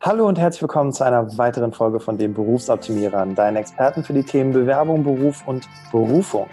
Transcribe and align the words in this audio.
Hallo 0.00 0.28
und 0.28 0.38
herzlich 0.38 0.62
willkommen 0.62 0.92
zu 0.92 1.02
einer 1.02 1.36
weiteren 1.38 1.72
Folge 1.72 1.98
von 1.98 2.16
den 2.16 2.32
Berufsoptimierern, 2.32 3.34
deinen 3.34 3.56
Experten 3.56 4.04
für 4.04 4.12
die 4.12 4.22
Themen 4.22 4.52
Bewerbung, 4.52 5.02
Beruf 5.02 5.42
und 5.44 5.68
Berufung. 5.90 6.46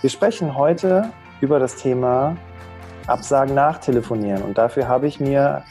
Wir 0.00 0.08
sprechen 0.08 0.56
heute 0.56 1.10
über 1.40 1.58
das 1.58 1.74
Thema 1.74 2.36
Absagen 3.08 3.52
nachtelefonieren 3.52 4.42
und 4.42 4.58
dafür 4.58 4.86
habe 4.86 5.08
ich 5.08 5.18
mir 5.18 5.64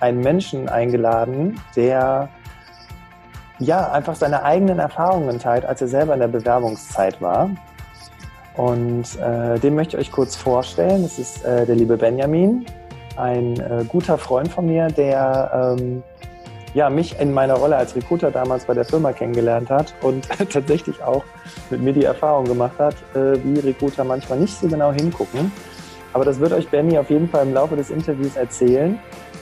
einen 0.00 0.20
Menschen 0.20 0.68
eingeladen, 0.68 1.60
der 1.76 2.28
ja 3.60 3.92
einfach 3.92 4.16
seine 4.16 4.42
eigenen 4.42 4.80
Erfahrungen 4.80 5.38
teilt, 5.38 5.64
als 5.64 5.80
er 5.80 5.86
selber 5.86 6.14
in 6.14 6.20
der 6.20 6.26
Bewerbungszeit 6.26 7.22
war. 7.22 7.50
Und 8.56 9.16
äh, 9.20 9.60
den 9.60 9.76
möchte 9.76 9.96
ich 9.96 10.08
euch 10.08 10.12
kurz 10.12 10.34
vorstellen. 10.34 11.04
Das 11.04 11.20
ist 11.20 11.44
äh, 11.44 11.66
der 11.66 11.76
liebe 11.76 11.96
Benjamin, 11.96 12.66
ein 13.14 13.60
äh, 13.60 13.84
guter 13.86 14.18
Freund 14.18 14.48
von 14.48 14.66
mir, 14.66 14.88
der 14.88 15.76
ähm, 15.78 16.02
ja, 16.78 16.88
mich 16.88 17.18
in 17.18 17.34
meiner 17.34 17.54
Rolle 17.54 17.76
als 17.76 17.96
Recruiter 17.96 18.30
damals 18.30 18.64
bei 18.64 18.72
der 18.72 18.84
Firma 18.84 19.12
kennengelernt 19.12 19.68
hat 19.68 19.92
und 20.00 20.28
tatsächlich 20.48 21.02
auch 21.02 21.24
mit 21.70 21.82
mir 21.82 21.92
die 21.92 22.04
Erfahrung 22.04 22.44
gemacht 22.44 22.78
hat, 22.78 22.94
äh, 23.16 23.36
wie 23.42 23.58
Recruiter 23.58 24.04
manchmal 24.04 24.38
nicht 24.38 24.56
so 24.56 24.68
genau 24.68 24.92
hingucken. 24.92 25.50
Aber 26.12 26.24
das 26.24 26.38
wird 26.38 26.52
euch 26.52 26.68
Benny 26.68 26.96
auf 26.96 27.10
jeden 27.10 27.28
Fall 27.28 27.44
im 27.44 27.52
Laufe 27.52 27.74
des 27.74 27.90
Interviews 27.90 28.36
erzählen. 28.36 28.96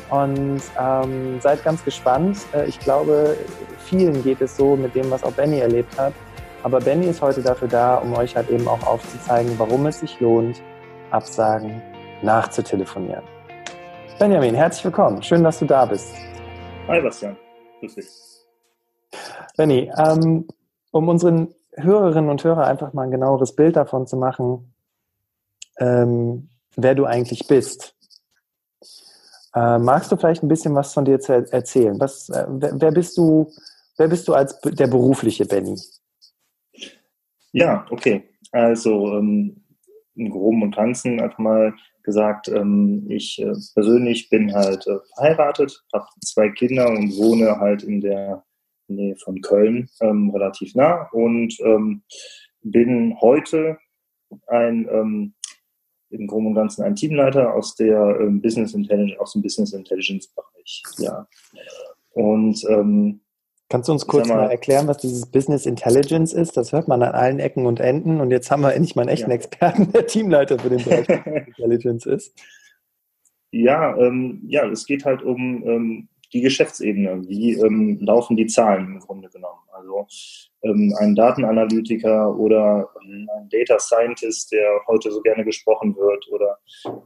Und 0.08 0.62
ähm, 0.80 1.38
seid 1.42 1.62
ganz 1.62 1.84
gespannt. 1.84 2.38
Äh, 2.54 2.68
ich 2.68 2.78
glaube, 2.80 3.36
vielen 3.80 4.22
geht 4.22 4.40
es 4.40 4.56
so 4.56 4.74
mit 4.74 4.94
dem, 4.94 5.10
was 5.10 5.22
auch 5.22 5.32
Benny 5.32 5.58
erlebt 5.58 5.98
hat. 5.98 6.14
Aber 6.62 6.80
Benny 6.80 7.04
ist 7.04 7.20
heute 7.20 7.42
dafür 7.42 7.68
da, 7.68 7.96
um 7.96 8.14
euch 8.14 8.34
halt 8.34 8.48
eben 8.48 8.66
auch 8.66 8.82
aufzuzeigen, 8.86 9.52
warum 9.58 9.84
es 9.84 10.00
sich 10.00 10.18
lohnt, 10.20 10.62
Absagen 11.10 11.82
nachzutelefonieren. 12.22 13.24
Benjamin, 14.18 14.54
herzlich 14.54 14.86
willkommen. 14.86 15.22
Schön, 15.22 15.44
dass 15.44 15.58
du 15.58 15.66
da 15.66 15.84
bist. 15.84 16.14
Hi 16.88 17.00
Bastian, 17.00 17.36
grüß 17.80 17.96
dich. 17.96 18.06
Benny, 19.56 19.90
ähm, 19.98 20.46
um 20.92 21.08
unseren 21.08 21.52
Hörerinnen 21.72 22.30
und 22.30 22.44
Hörern 22.44 22.64
einfach 22.64 22.92
mal 22.92 23.02
ein 23.02 23.10
genaueres 23.10 23.56
Bild 23.56 23.74
davon 23.74 24.06
zu 24.06 24.16
machen, 24.16 24.72
ähm, 25.80 26.48
wer 26.76 26.94
du 26.94 27.04
eigentlich 27.04 27.48
bist. 27.48 27.96
Äh, 29.52 29.78
magst 29.78 30.12
du 30.12 30.16
vielleicht 30.16 30.44
ein 30.44 30.48
bisschen 30.48 30.76
was 30.76 30.94
von 30.94 31.04
dir 31.04 31.18
zu 31.18 31.32
erzählen? 31.32 31.98
Was, 31.98 32.28
äh, 32.28 32.46
wer, 32.48 32.80
wer, 32.80 32.92
bist 32.92 33.18
du? 33.18 33.50
Wer 33.98 34.06
bist 34.06 34.28
du 34.28 34.34
als 34.34 34.60
der 34.60 34.86
berufliche 34.86 35.44
Benny? 35.44 35.76
Ja, 37.50 37.84
okay. 37.90 38.28
Also 38.52 39.16
ähm, 39.16 39.64
im 40.14 40.30
Groben 40.30 40.62
und 40.62 40.76
Ganzen 40.76 41.20
einfach 41.20 41.38
mal 41.38 41.74
gesagt, 42.06 42.48
ähm, 42.48 43.04
ich 43.10 43.38
äh, 43.38 43.52
persönlich 43.74 44.30
bin 44.30 44.54
halt 44.54 44.86
äh, 44.86 44.98
verheiratet, 45.14 45.84
habe 45.92 46.06
zwei 46.24 46.48
Kinder 46.48 46.88
und 46.88 47.16
wohne 47.16 47.58
halt 47.58 47.82
in 47.82 48.00
der 48.00 48.44
Nähe 48.88 49.16
von 49.16 49.40
Köln 49.42 49.90
ähm, 50.00 50.30
relativ 50.30 50.74
nah 50.74 51.08
und 51.10 51.58
ähm, 51.60 52.02
bin 52.62 53.20
heute 53.20 53.76
ein 54.46 54.88
ähm, 54.90 55.34
im 56.10 56.28
Groben 56.28 56.46
und 56.46 56.54
Ganzen 56.54 56.84
ein 56.84 56.94
Teamleiter 56.94 57.52
aus 57.52 57.74
der 57.74 58.20
ähm, 58.20 58.40
Business 58.40 58.72
Intelligence, 58.72 59.18
aus 59.18 59.32
dem 59.32 59.42
Business 59.42 59.72
Intelligence 59.72 60.28
Bereich. 60.28 60.82
Ja. 60.98 61.26
Und 62.10 62.64
ähm, 62.70 63.20
Kannst 63.68 63.88
du 63.88 63.92
uns 63.92 64.06
kurz 64.06 64.28
mal, 64.28 64.36
mal, 64.36 64.50
erklären, 64.50 64.86
was 64.86 64.98
dieses 64.98 65.26
Business 65.26 65.66
Intelligence 65.66 66.32
ist? 66.32 66.56
Das 66.56 66.72
hört 66.72 66.86
man 66.86 67.02
an 67.02 67.14
allen 67.14 67.40
Ecken 67.40 67.66
und 67.66 67.80
Enden. 67.80 68.20
Und 68.20 68.30
jetzt 68.30 68.50
haben 68.50 68.62
wir 68.62 68.74
endlich 68.74 68.94
mal 68.94 69.02
einen 69.02 69.10
echten 69.10 69.30
ja. 69.30 69.36
Experten, 69.36 69.90
der 69.92 70.06
Teamleiter 70.06 70.58
für 70.58 70.70
den 70.70 70.84
Bereich 70.84 71.06
Business 71.24 71.46
Intelligence 71.48 72.06
ist. 72.06 72.38
Ja, 73.50 73.96
ähm, 73.96 74.42
ja, 74.46 74.66
es 74.66 74.86
geht 74.86 75.04
halt 75.04 75.22
um 75.22 75.64
ähm, 75.66 76.08
die 76.32 76.40
Geschäftsebene. 76.40 77.22
Wie 77.28 77.52
ähm, 77.54 77.98
laufen 78.00 78.36
die 78.36 78.46
Zahlen 78.46 78.86
im 78.86 79.00
Grunde 79.00 79.28
genommen? 79.28 79.60
Also 79.72 80.06
ähm, 80.62 80.94
ein 80.98 81.14
Datenanalytiker 81.14 82.36
oder 82.36 82.88
ähm, 83.04 83.28
ein 83.36 83.48
Data 83.50 83.78
Scientist, 83.78 84.52
der 84.52 84.66
heute 84.86 85.10
so 85.10 85.20
gerne 85.20 85.44
gesprochen 85.44 85.94
wird, 85.96 86.26
oder 86.30 86.58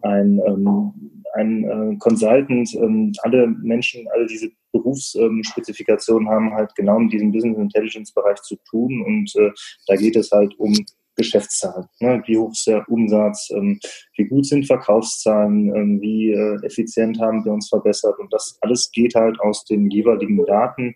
ein, 0.02 0.40
ähm, 0.46 1.22
ein 1.34 1.64
äh, 1.64 1.96
Consultant, 1.98 2.74
ähm, 2.74 3.12
alle 3.22 3.46
Menschen, 3.46 4.06
alle 4.14 4.26
diese 4.26 4.50
Berufsspezifikationen 4.72 6.28
haben 6.28 6.54
halt 6.54 6.74
genau 6.76 6.98
in 6.98 7.08
diesem 7.08 7.32
Business 7.32 7.58
Intelligence 7.58 8.12
Bereich 8.12 8.40
zu 8.42 8.56
tun 8.68 9.02
und 9.04 9.34
äh, 9.36 9.50
da 9.88 9.96
geht 9.96 10.16
es 10.16 10.30
halt 10.30 10.58
um 10.58 10.72
Geschäftszahlen. 11.20 11.86
Ne? 12.00 12.22
Wie 12.26 12.36
hoch 12.36 12.52
ist 12.52 12.66
der 12.66 12.88
Umsatz? 12.88 13.50
Ähm, 13.50 13.78
wie 14.16 14.26
gut 14.26 14.46
sind 14.46 14.66
Verkaufszahlen? 14.66 15.74
Ähm, 15.74 16.00
wie 16.00 16.32
äh, 16.32 16.56
effizient 16.64 17.20
haben 17.20 17.44
wir 17.44 17.52
uns 17.52 17.68
verbessert? 17.68 18.18
Und 18.18 18.32
das 18.32 18.58
alles 18.60 18.90
geht 18.92 19.14
halt 19.14 19.38
aus 19.40 19.64
den 19.64 19.90
jeweiligen 19.90 20.44
Daten 20.44 20.94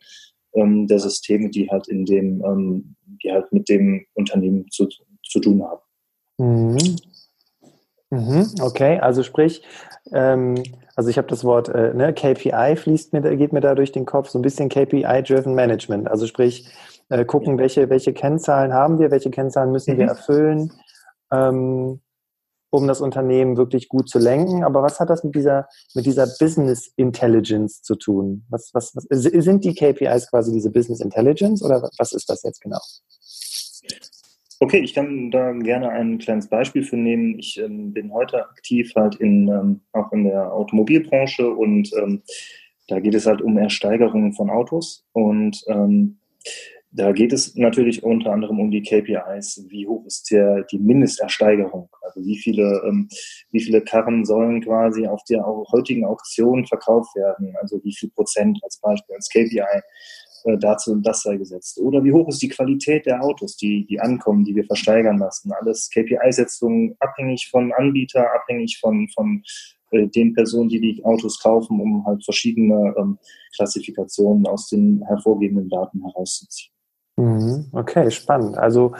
ähm, 0.55 0.87
der 0.87 0.99
Systeme, 0.99 1.51
die 1.51 1.69
halt 1.71 1.89
in 1.89 2.05
dem, 2.05 2.43
ähm, 2.45 2.97
die 3.23 3.33
halt 3.33 3.53
mit 3.53 3.69
dem 3.69 4.07
Unternehmen 4.15 4.67
zu, 4.71 4.89
zu 5.23 5.41
tun 5.41 5.63
haben. 5.63 5.81
Mhm. 6.39 6.97
Mhm, 8.11 8.47
okay, 8.61 8.99
also 9.01 9.23
sprich, 9.23 9.63
ähm, 10.13 10.63
also 10.95 11.11
ich 11.11 11.19
habe 11.19 11.27
das 11.29 11.43
Wort 11.43 11.69
äh, 11.69 11.93
ne, 11.95 12.13
KPI 12.13 12.77
fließt 12.77 13.13
mir, 13.13 13.23
geht 13.37 13.53
mir 13.53 13.61
da 13.61 13.75
durch 13.75 13.91
den 13.91 14.07
Kopf, 14.07 14.29
so 14.29 14.39
ein 14.39 14.43
bisschen 14.43 14.69
KPI-driven 14.69 15.55
Management. 15.55 16.09
Also 16.09 16.27
sprich, 16.27 16.69
äh, 17.09 17.25
gucken, 17.25 17.59
welche, 17.59 17.91
welche 17.91 18.13
Kennzahlen 18.13 18.73
haben 18.73 18.99
wir, 18.99 19.11
welche 19.11 19.31
Kennzahlen 19.31 19.73
müssen 19.73 19.95
mhm. 19.95 19.99
wir 19.99 20.07
erfüllen, 20.07 20.73
ähm, 21.33 22.01
um 22.71 22.89
das 22.89 23.01
Unternehmen 23.01 23.57
wirklich 23.57 23.89
gut 23.89 24.09
zu 24.09 24.19
lenken. 24.19 24.65
Aber 24.65 24.83
was 24.83 25.01
hat 25.01 25.11
das 25.11 25.23
mit 25.23 25.35
dieser, 25.35 25.69
mit 25.95 26.07
dieser 26.07 26.27
Business 26.39 26.93
Intelligence 26.97 27.83
zu 27.83 27.95
tun? 27.95 28.45
Was, 28.49 28.71
was, 28.75 28.95
was, 28.95 29.05
sind 29.09 29.65
die 29.65 29.75
KPIs 29.75 30.31
quasi 30.31 30.53
diese 30.53 30.71
Business 30.71 31.01
Intelligence 31.01 31.63
oder 31.63 31.89
was 31.99 32.13
ist 32.13 32.29
das 32.29 32.43
jetzt 32.43 32.61
genau? 32.61 32.81
Okay, 34.61 34.79
ich 34.79 34.95
kann 34.95 35.31
da 35.31 35.53
gerne 35.53 35.91
ein 35.91 36.19
kleines 36.19 36.49
Beispiel 36.49 36.85
für 36.85 36.97
nehmen. 36.97 37.39
Ich 37.39 37.61
ähm, 37.61 37.93
bin 37.93 38.13
heute 38.13 38.43
aktiv 38.49 38.93
halt 38.97 39.17
in, 39.17 39.49
ähm, 39.49 39.81
auch 39.93 40.11
in 40.13 40.25
der 40.25 40.53
Automobilbranche 40.53 41.49
und 41.49 41.93
ähm, 41.95 42.23
da 42.89 43.01
geht 43.01 43.15
es 43.15 43.27
halt 43.27 43.43
um 43.43 43.59
Ersteigerungen 43.59 44.33
von 44.33 44.51
Autos 44.51 45.07
und 45.13 45.63
ähm, 45.69 46.19
da 46.97 47.11
geht 47.11 47.33
es 47.33 47.57
natürlich 47.57 48.05
unter 48.05 48.33
anderem 48.33 48.61
um 48.61 48.71
die 48.71 48.83
KPIs. 48.83 49.67
Wie 49.69 49.87
hoch 49.89 50.07
ist 50.07 50.31
der, 50.31 50.63
die 50.63 50.79
Mindestersteigerung? 50.79 51.89
Also 52.03 52.25
wie 52.25 52.39
viele, 52.39 52.83
ähm, 52.87 53.09
wie 53.51 53.61
viele 53.61 53.83
Karren 53.83 54.25
sollen 54.25 54.61
quasi 54.63 55.05
auf 55.09 55.21
der 55.29 55.45
heutigen 55.45 56.05
Auktion 56.05 56.65
verkauft 56.67 57.17
werden? 57.17 57.53
Also 57.61 57.83
wie 57.83 57.93
viel 57.93 58.11
Prozent 58.11 58.61
als 58.63 58.79
Beispiel, 58.81 59.17
als 59.17 59.29
KPI 59.29 59.59
äh, 60.45 60.57
dazu 60.59 60.93
und 60.93 61.05
das 61.05 61.23
sei 61.23 61.37
gesetzt? 61.37 61.81
Oder 61.81 62.05
wie 62.05 62.13
hoch 62.13 62.29
ist 62.29 62.43
die 62.43 62.49
Qualität 62.49 63.07
der 63.07 63.25
Autos, 63.25 63.57
die, 63.57 63.85
die 63.87 63.99
ankommen, 63.99 64.45
die 64.45 64.55
wir 64.55 64.65
versteigern 64.65 65.19
lassen? 65.19 65.51
Alles 65.51 65.91
KPI-Setzungen 65.93 66.95
abhängig 67.01 67.49
von 67.51 67.73
Anbieter, 67.73 68.33
abhängig 68.33 68.79
von, 68.79 69.09
von 69.13 69.43
äh, 69.91 70.07
den 70.07 70.33
Personen, 70.33 70.69
die 70.69 70.81
die 70.81 71.05
Autos 71.05 71.41
kaufen, 71.41 71.81
um 71.81 72.07
halt 72.07 72.25
verschiedene 72.25 72.95
ähm, 72.97 73.19
Klassifikationen 73.57 74.47
aus 74.47 74.69
den 74.69 75.03
hervorgehenden 75.09 75.69
Daten 75.69 76.01
herauszuziehen. 76.05 76.74
Mhm. 77.17 77.69
Okay, 77.73 78.11
spannend. 78.11 78.59
Also 78.59 78.95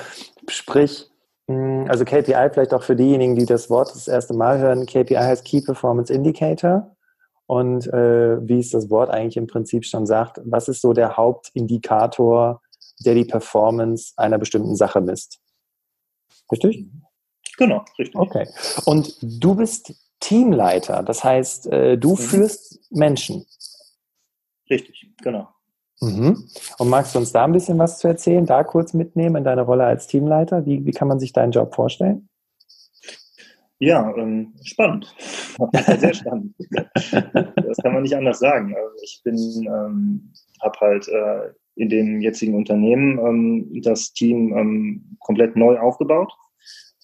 sprich, 0.49 1.11
hm, 1.49 1.87
also 1.89 2.05
KPI 2.05 2.51
vielleicht 2.53 2.75
auch 2.75 2.83
für 2.83 2.97
diejenigen, 2.97 3.37
die 3.37 3.47
das 3.47 3.71
Wort 3.71 3.91
das 3.91 4.09
erste 4.09 4.35
Mal 4.35 4.59
hören. 4.59 4.87
KPI 4.87 5.17
heißt 5.17 5.45
Key 5.45 5.61
Performance 5.61 6.13
Indicator. 6.13 6.95
Und 7.47 7.87
äh, 7.89 8.49
wie 8.49 8.59
es 8.59 8.71
das 8.71 8.89
Wort 8.89 9.11
eigentlich 9.11 9.37
im 9.37 9.47
Prinzip 9.47 9.85
schon 9.85 10.07
sagt, 10.07 10.41
was 10.45 10.69
ist 10.69 10.81
so 10.81 10.95
der 10.95 11.17
Hauptindikator, 11.17 12.63
der 13.05 13.15
die 13.15 13.27
Performance 13.27 14.15
einer 14.17 14.39
bestimmten 14.39 14.77
Sache 14.77 15.01
misst? 15.03 15.41
Richtig? 16.51 16.87
Genau, 17.59 17.85
richtig. 17.99 18.17
Okay. 18.17 18.49
Und 18.87 19.15
du 19.21 19.55
bist 19.55 19.95
Teamleiter, 20.21 21.03
das 21.03 21.23
heißt, 21.23 21.67
äh, 21.67 21.99
du 21.99 22.13
mhm. 22.13 22.17
führst 22.17 22.81
Menschen. 22.91 23.45
Richtig, 24.71 25.11
genau. 25.23 25.54
Mhm. 26.01 26.45
Und 26.79 26.89
magst 26.89 27.15
du 27.15 27.19
uns 27.19 27.33
da 27.33 27.45
ein 27.45 27.53
bisschen 27.53 27.79
was 27.79 27.99
zu 27.99 28.09
erzählen, 28.09 28.47
da 28.47 28.65
kurz 28.65 28.95
mitnehmen 28.95 29.37
in 29.37 29.45
deiner 29.45 29.63
Rolle 29.63 29.85
als 29.85 30.07
Teamleiter? 30.07 30.67
Wie, 30.67 30.85
wie 30.85 30.91
kann 30.91 31.09
man 31.09 31.21
sich 31.21 31.33
deinen 31.33 31.53
Job 31.53 31.75
vorstellen? 31.75 32.29
Ja, 33.79 34.15
ähm, 34.17 34.55
spannend. 34.63 35.15
Sehr 35.99 36.15
spannend. 36.15 36.55
das 36.71 37.77
kann 37.83 37.93
man 37.93 38.03
nicht 38.03 38.17
anders 38.17 38.39
sagen. 38.39 38.75
Also 38.75 38.97
ich 39.03 39.21
bin, 39.25 39.37
ähm, 39.67 40.33
habe 40.63 40.81
halt 40.81 41.09
äh, 41.09 41.53
in 41.77 41.89
dem 41.89 42.21
jetzigen 42.21 42.55
Unternehmen 42.55 43.19
ähm, 43.19 43.83
das 43.83 44.13
Team 44.13 44.57
ähm, 44.57 45.17
komplett 45.21 45.57
neu 45.57 45.79
aufgebaut 45.79 46.33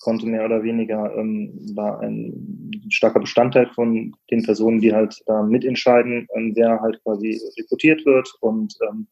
konnte 0.01 0.27
mehr 0.27 0.45
oder 0.45 0.63
weniger, 0.63 1.15
ähm, 1.17 1.53
war 1.75 2.01
ein 2.01 2.71
starker 2.89 3.21
Bestandteil 3.21 3.67
von 3.75 4.15
den 4.31 4.43
Personen, 4.43 4.81
die 4.81 4.93
halt 4.93 5.23
da 5.27 5.43
mitentscheiden, 5.43 6.27
ähm, 6.35 6.53
wer 6.57 6.81
halt 6.81 7.03
quasi 7.05 7.41
rekrutiert 7.59 8.05
wird 8.07 8.33
und 8.41 8.75
ähm, 8.89 9.07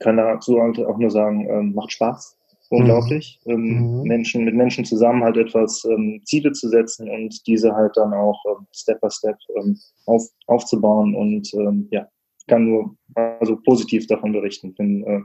kann 0.00 0.16
dazu 0.16 0.60
halt 0.60 0.78
auch 0.78 0.98
nur 0.98 1.10
sagen, 1.10 1.48
ähm, 1.48 1.74
macht 1.74 1.92
Spaß. 1.92 2.36
Unglaublich, 2.70 3.40
mhm. 3.46 3.52
Ähm, 3.52 3.60
mhm. 3.60 4.02
Menschen 4.02 4.44
mit 4.44 4.54
Menschen 4.54 4.84
zusammen 4.84 5.24
halt 5.24 5.38
etwas 5.38 5.84
ähm, 5.86 6.20
Ziele 6.24 6.52
zu 6.52 6.68
setzen 6.68 7.08
und 7.08 7.46
diese 7.46 7.74
halt 7.74 7.96
dann 7.96 8.12
auch 8.12 8.44
ähm, 8.46 8.66
Step 8.74 9.00
by 9.00 9.08
Step 9.10 9.36
ähm, 9.56 9.78
auf, 10.04 10.22
aufzubauen 10.46 11.14
und 11.14 11.50
ähm, 11.54 11.88
ja, 11.90 12.06
kann 12.46 12.66
nur 12.66 12.94
also 13.14 13.56
positiv 13.56 14.06
davon 14.06 14.32
berichten. 14.32 14.74
Bin, 14.74 15.02
äh, 15.04 15.20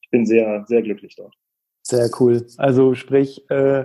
ich 0.00 0.10
bin 0.10 0.26
sehr, 0.26 0.64
sehr 0.66 0.82
glücklich 0.82 1.14
dort. 1.14 1.34
Sehr 1.92 2.08
cool. 2.20 2.46
Also 2.56 2.94
sprich, 2.94 3.50
äh, 3.50 3.84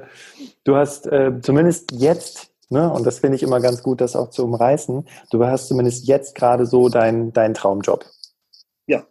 du 0.64 0.78
hast 0.78 1.08
äh, 1.08 1.42
zumindest 1.42 1.92
jetzt, 1.92 2.52
ne, 2.70 2.90
und 2.90 3.06
das 3.06 3.20
finde 3.20 3.36
ich 3.36 3.44
immer 3.44 3.60
ganz 3.60 3.84
gut, 3.84 4.00
das 4.00 4.16
auch 4.16 4.30
zu 4.30 4.46
umreißen, 4.46 5.06
du 5.30 5.46
hast 5.46 5.68
zumindest 5.68 6.08
jetzt 6.08 6.34
gerade 6.34 6.66
so 6.66 6.88
deinen 6.88 7.34
dein 7.34 7.54
Traumjob. 7.54 8.06
Ja, 8.88 9.04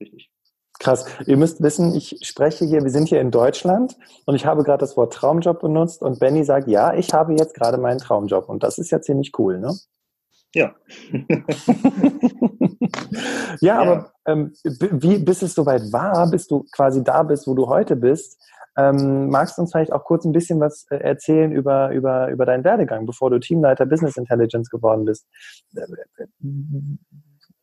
richtig. 0.00 0.32
Krass. 0.80 1.04
Ihr 1.26 1.36
müsst 1.36 1.62
wissen, 1.62 1.94
ich 1.94 2.18
spreche 2.22 2.64
hier, 2.64 2.82
wir 2.82 2.90
sind 2.90 3.08
hier 3.08 3.20
in 3.20 3.30
Deutschland 3.30 3.96
und 4.26 4.34
ich 4.34 4.46
habe 4.46 4.64
gerade 4.64 4.80
das 4.80 4.96
Wort 4.96 5.12
Traumjob 5.12 5.60
benutzt 5.60 6.02
und 6.02 6.18
Benny 6.18 6.42
sagt, 6.42 6.66
ja, 6.66 6.92
ich 6.92 7.14
habe 7.14 7.34
jetzt 7.34 7.54
gerade 7.54 7.78
meinen 7.78 7.98
Traumjob 8.00 8.48
und 8.48 8.64
das 8.64 8.78
ist 8.78 8.90
ja 8.90 9.00
ziemlich 9.00 9.30
cool, 9.38 9.60
ne? 9.60 9.78
Ja. 10.54 10.74
ja, 13.60 13.74
ja, 13.74 13.78
aber 13.80 14.12
ähm, 14.26 14.52
wie, 14.62 15.18
bis 15.18 15.42
es 15.42 15.54
soweit 15.54 15.92
war, 15.92 16.30
bis 16.30 16.46
du 16.46 16.64
quasi 16.72 17.02
da 17.02 17.24
bist, 17.24 17.46
wo 17.46 17.54
du 17.54 17.66
heute 17.68 17.96
bist, 17.96 18.40
ähm, 18.76 19.28
magst 19.28 19.58
du 19.58 19.62
uns 19.62 19.72
vielleicht 19.72 19.92
auch 19.92 20.04
kurz 20.04 20.24
ein 20.24 20.32
bisschen 20.32 20.60
was 20.60 20.86
äh, 20.90 20.96
erzählen 20.96 21.52
über, 21.52 21.90
über, 21.90 22.28
über 22.30 22.46
deinen 22.46 22.64
Werdegang, 22.64 23.06
bevor 23.06 23.30
du 23.30 23.38
Teamleiter 23.38 23.86
Business 23.86 24.16
Intelligence 24.16 24.70
geworden 24.70 25.04
bist? 25.04 25.26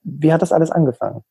Wie 0.03 0.33
hat 0.33 0.41
das 0.41 0.51
alles 0.51 0.71
angefangen? 0.71 1.21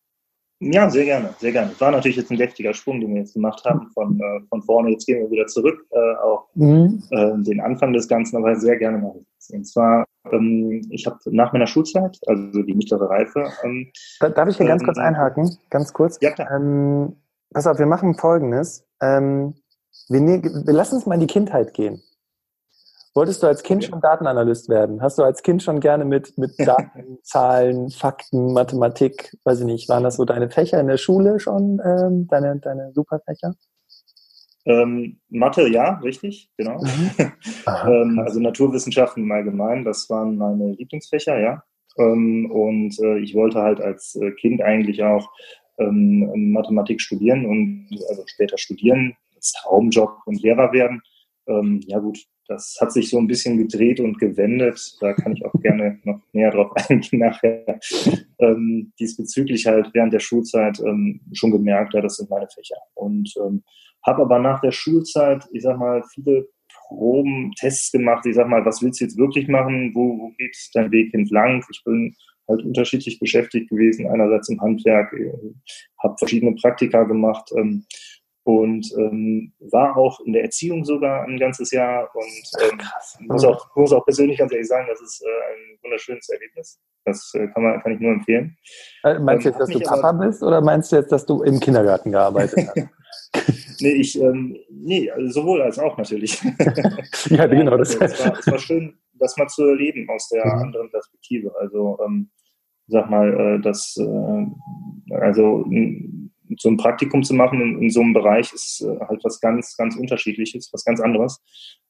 Ja, 0.62 0.90
sehr 0.90 1.06
gerne, 1.06 1.30
sehr 1.38 1.52
gerne. 1.52 1.72
War 1.78 1.90
natürlich 1.90 2.18
jetzt 2.18 2.30
ein 2.30 2.36
deftiger 2.36 2.74
Sprung, 2.74 3.00
den 3.00 3.14
wir 3.14 3.20
jetzt 3.20 3.32
gemacht 3.32 3.64
haben 3.64 3.88
von, 3.94 4.20
äh, 4.20 4.40
von 4.48 4.62
vorne. 4.62 4.90
Jetzt 4.90 5.06
gehen 5.06 5.22
wir 5.22 5.30
wieder 5.30 5.46
zurück 5.46 5.86
äh, 5.90 6.16
auf 6.22 6.48
mhm. 6.54 7.02
äh, 7.10 7.42
den 7.42 7.60
Anfang 7.60 7.94
des 7.94 8.06
Ganzen, 8.08 8.36
aber 8.36 8.56
sehr 8.56 8.76
gerne 8.76 8.98
mache 8.98 9.20
ich 9.20 9.29
Und 9.52 9.64
zwar, 9.64 10.04
ähm, 10.30 10.82
ich 10.90 11.06
habe 11.06 11.18
nach 11.26 11.52
meiner 11.52 11.66
Schulzeit, 11.66 12.18
also 12.26 12.62
die 12.62 12.74
mittlere 12.74 13.08
Reife. 13.08 13.44
Ähm, 13.64 13.90
Darf 14.20 14.48
ich 14.48 14.56
hier 14.56 14.66
ganz 14.66 14.82
kurz 14.82 14.98
ähm, 14.98 15.04
einhaken? 15.04 15.58
Ganz 15.70 15.92
kurz? 15.92 16.18
Ja, 16.20 16.30
klar. 16.32 16.50
Ähm, 16.50 17.16
pass 17.52 17.66
auf, 17.66 17.78
wir 17.78 17.86
machen 17.86 18.14
Folgendes. 18.14 18.84
Ähm, 19.00 19.54
wir, 20.08 20.20
ne 20.20 20.42
wir 20.42 20.74
lassen 20.74 20.96
uns 20.96 21.06
mal 21.06 21.14
in 21.14 21.20
die 21.20 21.26
Kindheit 21.26 21.74
gehen. 21.74 22.02
Wolltest 23.12 23.42
du 23.42 23.48
als 23.48 23.64
Kind 23.64 23.82
schon 23.84 24.00
Datenanalyst 24.00 24.68
werden? 24.68 25.02
Hast 25.02 25.18
du 25.18 25.24
als 25.24 25.42
Kind 25.42 25.62
schon 25.62 25.80
gerne 25.80 26.04
mit, 26.04 26.38
mit 26.38 26.52
Daten, 26.58 27.18
Zahlen, 27.22 27.90
Fakten, 27.90 28.52
Mathematik, 28.52 29.36
weiß 29.44 29.60
ich 29.60 29.66
nicht, 29.66 29.88
waren 29.88 30.04
das 30.04 30.16
so 30.16 30.24
deine 30.24 30.48
Fächer 30.48 30.78
in 30.78 30.86
der 30.86 30.96
Schule 30.96 31.40
schon, 31.40 31.80
ähm, 31.84 32.28
deine, 32.28 32.58
deine 32.60 32.92
Superfächer? 32.92 33.54
Ähm, 34.70 35.16
Mathe, 35.28 35.68
ja, 35.68 35.94
richtig, 36.04 36.50
genau. 36.56 36.80
Mhm. 36.82 37.10
ähm, 37.86 38.18
also 38.24 38.40
Naturwissenschaften 38.40 39.24
im 39.24 39.32
Allgemeinen, 39.32 39.84
das 39.84 40.08
waren 40.10 40.36
meine 40.36 40.72
Lieblingsfächer, 40.72 41.40
ja. 41.40 41.64
Ähm, 41.98 42.50
und 42.50 42.98
äh, 43.00 43.18
ich 43.18 43.34
wollte 43.34 43.60
halt 43.60 43.80
als 43.80 44.14
äh, 44.14 44.30
Kind 44.32 44.62
eigentlich 44.62 45.02
auch 45.02 45.28
ähm, 45.78 46.52
Mathematik 46.52 47.00
studieren 47.00 47.46
und 47.46 47.88
also 48.08 48.22
später 48.26 48.58
studieren, 48.58 49.16
als 49.34 49.52
Traumjob 49.52 50.18
und 50.26 50.40
Lehrer 50.40 50.72
werden. 50.72 51.02
Ähm, 51.50 51.80
ja 51.86 51.98
gut, 51.98 52.18
das 52.46 52.76
hat 52.80 52.92
sich 52.92 53.10
so 53.10 53.18
ein 53.18 53.26
bisschen 53.26 53.58
gedreht 53.58 54.00
und 54.00 54.18
gewendet. 54.18 54.96
Da 55.00 55.12
kann 55.12 55.32
ich 55.32 55.44
auch 55.44 55.52
gerne 55.60 56.00
noch 56.04 56.20
näher 56.32 56.50
drauf 56.50 56.72
eingehen 56.88 57.20
nachher. 57.20 57.78
Ähm, 58.38 58.92
diesbezüglich 58.98 59.66
halt 59.66 59.90
während 59.92 60.12
der 60.12 60.20
Schulzeit 60.20 60.80
ähm, 60.80 61.20
schon 61.32 61.50
gemerkt, 61.50 61.94
ja, 61.94 62.00
das 62.00 62.16
sind 62.16 62.30
meine 62.30 62.48
Fächer. 62.48 62.76
Und 62.94 63.32
ähm, 63.44 63.62
habe 64.04 64.22
aber 64.22 64.38
nach 64.38 64.60
der 64.60 64.72
Schulzeit, 64.72 65.44
ich 65.52 65.62
sag 65.62 65.78
mal, 65.78 66.02
viele 66.14 66.48
Proben, 66.88 67.52
Tests 67.58 67.92
gemacht. 67.92 68.26
Ich 68.26 68.34
sag 68.34 68.48
mal, 68.48 68.64
was 68.64 68.82
willst 68.82 69.00
du 69.00 69.04
jetzt 69.04 69.18
wirklich 69.18 69.46
machen? 69.46 69.92
Wo, 69.94 70.18
wo 70.18 70.30
geht 70.38 70.56
dein 70.74 70.90
Weg 70.90 71.14
entlang? 71.14 71.64
Ich 71.70 71.82
bin 71.84 72.16
halt 72.48 72.64
unterschiedlich 72.64 73.20
beschäftigt 73.20 73.70
gewesen. 73.70 74.08
Einerseits 74.08 74.48
im 74.48 74.60
Handwerk, 74.60 75.12
äh, 75.12 75.32
habe 76.02 76.16
verschiedene 76.18 76.54
Praktika 76.56 77.04
gemacht. 77.04 77.50
Ähm, 77.56 77.84
und 78.58 78.86
ähm, 78.98 79.52
war 79.70 79.96
auch 79.96 80.20
in 80.20 80.32
der 80.32 80.42
Erziehung 80.42 80.84
sogar 80.84 81.24
ein 81.24 81.38
ganzes 81.38 81.70
Jahr 81.70 82.08
und 82.14 82.70
ähm, 82.70 82.78
Krass. 82.78 83.18
muss, 83.20 83.44
auch, 83.44 83.74
muss 83.76 83.92
auch 83.92 84.04
persönlich 84.04 84.38
ganz 84.38 84.52
ehrlich 84.52 84.68
sagen, 84.68 84.86
das 84.88 85.00
ist 85.00 85.22
äh, 85.22 85.26
ein 85.26 85.78
wunderschönes 85.82 86.28
Erlebnis. 86.28 86.80
Das 87.04 87.32
äh, 87.34 87.48
kann, 87.48 87.62
man, 87.62 87.80
kann 87.82 87.92
ich 87.92 88.00
nur 88.00 88.12
empfehlen. 88.12 88.56
Äh, 89.04 89.18
meinst 89.18 89.44
du 89.44 89.50
ähm, 89.50 89.54
jetzt, 89.54 89.60
dass 89.60 89.70
du 89.70 89.80
Papa 89.80 90.08
aber, 90.08 90.26
bist 90.26 90.42
oder 90.42 90.60
meinst 90.60 90.92
du 90.92 90.96
jetzt, 90.96 91.12
dass 91.12 91.26
du 91.26 91.42
im 91.42 91.60
Kindergarten 91.60 92.12
gearbeitet 92.12 92.68
hast? 92.68 92.88
nee, 93.80 93.92
ich, 93.92 94.20
ähm, 94.20 94.56
nee, 94.70 95.10
also 95.10 95.40
sowohl 95.40 95.62
als 95.62 95.78
auch 95.78 95.96
natürlich. 95.96 96.42
ja, 97.30 97.46
genau. 97.46 97.76
Das 97.76 98.00
also, 98.00 98.14
es, 98.14 98.24
war, 98.24 98.38
es 98.38 98.46
war 98.46 98.58
schön, 98.58 98.94
das 99.14 99.36
mal 99.36 99.48
zu 99.48 99.64
erleben 99.64 100.08
aus 100.10 100.28
der 100.28 100.44
mhm. 100.46 100.62
anderen 100.62 100.90
Perspektive. 100.90 101.52
Also, 101.60 101.98
ähm, 102.04 102.30
sag 102.88 103.10
mal, 103.10 103.56
äh, 103.56 103.60
dass, 103.60 103.96
äh, 103.96 105.14
also, 105.14 105.64
so 106.58 106.68
ein 106.68 106.76
Praktikum 106.76 107.22
zu 107.22 107.34
machen 107.34 107.60
in, 107.60 107.82
in 107.82 107.90
so 107.90 108.00
einem 108.00 108.12
Bereich 108.12 108.52
ist 108.52 108.82
äh, 108.82 108.98
halt 109.06 109.22
was 109.24 109.40
ganz, 109.40 109.76
ganz 109.76 109.96
Unterschiedliches, 109.96 110.70
was 110.72 110.84
ganz 110.84 111.00
anderes. 111.00 111.40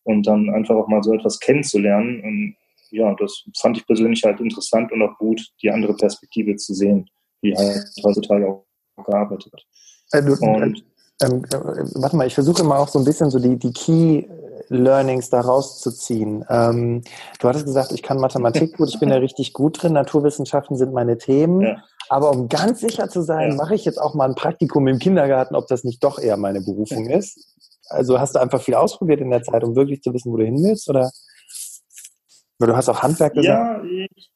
Und 0.02 0.26
dann 0.26 0.50
einfach 0.50 0.74
auch 0.74 0.88
mal 0.88 1.02
so 1.02 1.14
etwas 1.14 1.38
kennenzulernen. 1.40 2.22
Und 2.22 2.56
ja, 2.90 3.14
das 3.14 3.44
fand 3.58 3.76
ich 3.76 3.86
persönlich 3.86 4.24
halt 4.24 4.40
interessant 4.40 4.92
und 4.92 5.02
auch 5.02 5.16
gut, 5.18 5.40
die 5.62 5.70
andere 5.70 5.94
Perspektive 5.94 6.56
zu 6.56 6.74
sehen, 6.74 7.08
wie 7.42 7.54
halt 7.54 7.84
heutzutage 8.02 8.48
auch 8.48 8.64
gearbeitet 9.04 9.52
wird. 9.52 9.66
Äh, 10.12 10.22
du, 10.22 10.32
und, 10.34 10.84
ähm, 11.22 11.44
äh, 11.44 11.56
warte 11.94 12.16
mal, 12.16 12.26
ich 12.26 12.34
versuche 12.34 12.64
mal 12.64 12.78
auch 12.78 12.88
so 12.88 12.98
ein 12.98 13.04
bisschen 13.04 13.30
so 13.30 13.38
die, 13.38 13.58
die 13.58 13.72
Key 13.72 14.24
Learnings 14.68 15.30
da 15.30 15.40
rauszuziehen. 15.40 16.44
Ähm, 16.48 17.02
du 17.38 17.48
hattest 17.48 17.66
gesagt, 17.66 17.92
ich 17.92 18.02
kann 18.02 18.18
Mathematik 18.18 18.76
gut, 18.76 18.88
ich 18.88 19.00
bin 19.00 19.10
da 19.10 19.16
richtig 19.18 19.52
gut 19.52 19.82
drin, 19.82 19.92
Naturwissenschaften 19.92 20.76
sind 20.76 20.92
meine 20.92 21.18
Themen. 21.18 21.60
Ja. 21.60 21.84
Aber 22.10 22.32
um 22.32 22.48
ganz 22.48 22.80
sicher 22.80 23.08
zu 23.08 23.22
sein, 23.22 23.50
ja. 23.50 23.54
mache 23.54 23.76
ich 23.76 23.84
jetzt 23.84 23.98
auch 23.98 24.16
mal 24.16 24.28
ein 24.28 24.34
Praktikum 24.34 24.88
im 24.88 24.98
Kindergarten, 24.98 25.54
ob 25.54 25.68
das 25.68 25.84
nicht 25.84 26.02
doch 26.02 26.18
eher 26.18 26.36
meine 26.36 26.60
Berufung 26.60 27.08
ist. 27.08 27.56
Also 27.88 28.18
hast 28.18 28.34
du 28.34 28.40
einfach 28.40 28.60
viel 28.60 28.74
ausprobiert 28.74 29.20
in 29.20 29.30
der 29.30 29.44
Zeit, 29.44 29.62
um 29.62 29.76
wirklich 29.76 30.02
zu 30.02 30.12
wissen, 30.12 30.32
wo 30.32 30.36
du 30.36 30.44
hin 30.44 30.60
willst? 30.60 30.90
Oder, 30.90 31.12
oder 32.58 32.72
du 32.72 32.76
hast 32.76 32.88
auch 32.88 33.00
Handwerk 33.00 33.34
gesagt? 33.34 33.84
Ja, 33.84 33.84
ich, 33.84 34.32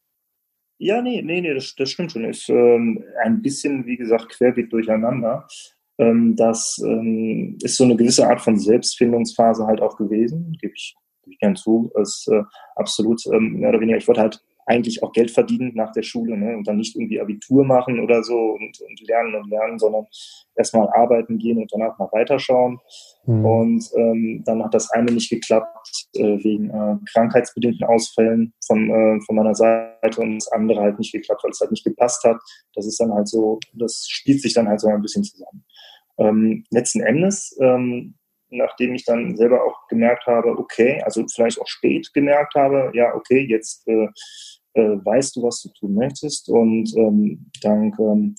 ja 0.79 1.03
nee, 1.03 1.21
nee, 1.21 1.41
nee, 1.41 1.53
das, 1.53 1.75
das 1.75 1.91
stimmt 1.91 2.12
schon. 2.12 2.25
Ist 2.25 2.49
ähm, 2.49 3.03
ein 3.25 3.43
bisschen, 3.43 3.85
wie 3.87 3.97
gesagt, 3.97 4.29
querbeet 4.29 4.73
durcheinander. 4.73 5.49
Ähm, 5.99 6.37
das 6.37 6.81
ähm, 6.85 7.59
ist 7.61 7.77
so 7.77 7.82
eine 7.82 7.97
gewisse 7.97 8.29
Art 8.29 8.41
von 8.41 8.56
Selbstfindungsphase 8.56 9.67
halt 9.67 9.81
auch 9.81 9.97
gewesen, 9.97 10.56
gebe 10.61 10.75
ich, 10.77 10.94
geb 11.25 11.32
ich 11.32 11.38
gern 11.41 11.56
zu. 11.56 11.91
Ist 12.00 12.29
äh, 12.31 12.43
absolut 12.77 13.27
ähm, 13.32 13.55
mehr 13.55 13.70
oder 13.70 13.81
weniger, 13.81 13.99
ich 13.99 14.06
wollte 14.06 14.20
halt 14.20 14.44
eigentlich 14.67 15.03
auch 15.03 15.13
Geld 15.13 15.31
verdienen 15.31 15.73
nach 15.75 15.93
der 15.93 16.03
Schule 16.03 16.37
ne? 16.37 16.57
und 16.57 16.67
dann 16.67 16.77
nicht 16.77 16.97
irgendwie 16.97 17.21
Abitur 17.21 17.65
machen 17.65 18.01
oder 18.01 18.23
so 18.23 18.37
und, 18.37 18.81
und 18.81 19.01
lernen 19.07 19.35
und 19.35 19.51
lernen, 19.51 19.79
sondern 19.79 20.06
erstmal 20.56 20.89
arbeiten 20.91 21.39
gehen 21.39 21.59
und 21.59 21.71
danach 21.73 21.99
mal 21.99 22.09
weiterschauen. 22.13 22.79
Mhm. 23.27 23.44
Und 23.44 23.91
ähm, 23.97 24.43
dann 24.44 24.65
hat 24.65 24.75
das 24.75 24.91
eine 24.91 25.13
nicht 25.13 25.31
geklappt 25.31 26.09
äh, 26.15 26.43
wegen 26.44 26.71
äh, 26.71 26.97
krankheitsbedingten 27.13 27.87
Ausfällen 27.87 28.53
von, 28.67 28.91
äh, 28.91 29.21
von 29.27 29.37
meiner 29.37 29.55
Seite 29.55 30.21
und 30.21 30.37
das 30.37 30.49
andere 30.53 30.81
halt 30.81 30.99
nicht 30.99 31.13
geklappt, 31.13 31.44
weil 31.44 31.51
es 31.51 31.61
halt 31.61 31.71
nicht 31.71 31.85
gepasst 31.85 32.25
hat. 32.25 32.39
Das 32.75 32.87
ist 32.87 32.99
dann 33.01 33.13
halt 33.13 33.29
so, 33.29 33.61
das 33.75 34.06
spielt 34.09 34.41
sich 34.41 34.55
dann 34.55 34.69
halt 34.69 34.81
so 34.81 34.89
ein 34.89 35.03
bisschen 35.03 35.25
zusammen. 35.25 35.65
Ähm, 36.17 36.65
letzten 36.71 37.01
Endes 37.01 37.56
ähm, 37.61 38.15
nachdem 38.55 38.94
ich 38.94 39.05
dann 39.05 39.37
selber 39.37 39.65
auch 39.65 39.87
gemerkt 39.89 40.27
habe, 40.27 40.51
okay, 40.51 41.01
also 41.05 41.25
vielleicht 41.33 41.61
auch 41.61 41.67
spät 41.67 42.13
gemerkt 42.15 42.55
habe, 42.55 42.91
ja, 42.94 43.15
okay, 43.15 43.41
jetzt 43.41 43.87
äh, 43.89 44.09
weißt 44.81 45.37
du, 45.37 45.43
was 45.43 45.63
du 45.63 45.69
tun 45.71 45.95
möchtest. 45.95 46.49
Und 46.49 46.95
ähm, 46.97 47.51
dank, 47.63 47.99
ähm, 47.99 48.35